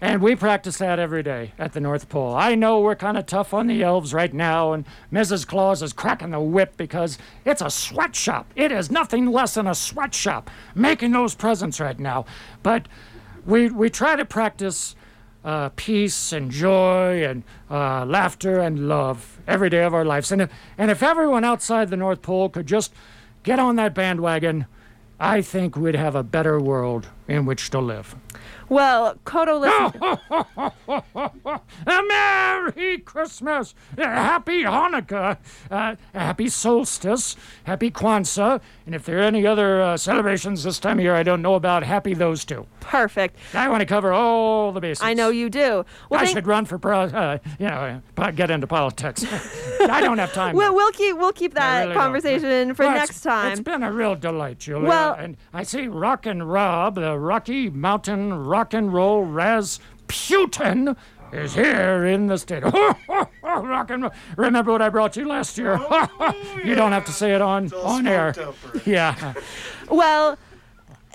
[0.02, 2.34] And we practice that every day at the North Pole.
[2.34, 5.46] I know we're kind of tough on the elves right now, and Mrs.
[5.46, 8.50] Claus is cracking the whip because it's a sweatshop.
[8.56, 12.24] It is nothing less than a sweatshop making those presents right now.
[12.64, 12.88] But
[13.46, 14.96] we, we try to practice
[15.44, 20.32] uh, peace and joy and uh, laughter and love every day of our lives.
[20.32, 22.92] And if, and if everyone outside the North Pole could just
[23.44, 24.66] get on that bandwagon,
[25.20, 28.16] I think we'd have a better world in which to live.
[28.72, 30.18] Well, KOTO listeners.
[31.86, 35.36] a Merry Christmas, Happy Hanukkah,
[35.70, 40.98] uh, Happy Solstice, Happy Kwanzaa, and if there are any other uh, celebrations this time
[40.98, 42.66] of year I don't know about, happy those two.
[42.80, 43.36] Perfect.
[43.54, 45.02] I want to cover all the bases.
[45.02, 45.84] I know you do.
[46.10, 48.02] Well, I thank- should run for, pro- uh, you know,
[48.34, 49.24] get into politics.
[49.80, 50.56] I don't have time.
[50.56, 52.02] We'll, we'll keep we'll keep that really don't.
[52.02, 53.52] conversation for Well, next time.
[53.52, 54.88] It's been a real delight, Julia.
[54.88, 60.96] Well- and I see Rock and Rob, the Rocky Mountain Rock and Roll Rasputin,
[61.32, 62.62] is here in the state.
[63.60, 64.12] rock and roll.
[64.36, 65.74] Remember what I brought you last year?
[66.64, 68.34] you don't have to say it on on air.
[68.84, 69.34] Yeah.
[69.90, 70.38] Well,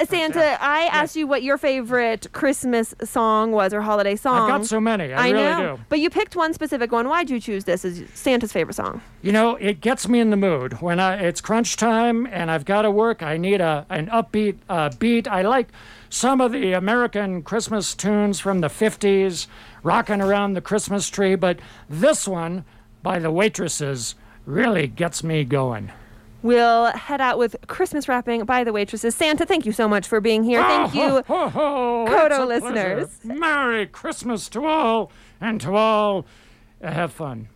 [0.05, 4.43] Santa, I asked you what your favorite Christmas song was or holiday song.
[4.51, 5.11] I've got so many.
[5.11, 5.83] I, I really know, do.
[5.89, 7.07] but you picked one specific one.
[7.07, 9.01] Why'd you choose this as Santa's favorite song?
[9.23, 12.65] You know, it gets me in the mood when I it's crunch time and I've
[12.65, 13.23] got to work.
[13.23, 15.27] I need a an upbeat uh, beat.
[15.27, 15.69] I like
[16.09, 19.47] some of the American Christmas tunes from the '50s,
[19.83, 21.59] rocking around the Christmas tree, but
[21.89, 22.65] this one
[23.03, 24.15] by the Waitresses
[24.45, 25.91] really gets me going.
[26.43, 29.15] We'll head out with Christmas wrapping by the waitresses.
[29.15, 30.61] Santa, thank you so much for being here.
[30.61, 33.17] Thank Oh, you, ho, ho, ho, KOTO listeners.
[33.17, 33.39] pleasure.
[33.39, 35.11] Merry Christmas to all,
[35.41, 36.25] and to all,
[36.81, 37.49] uh, have fun.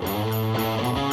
[0.00, 1.05] Bah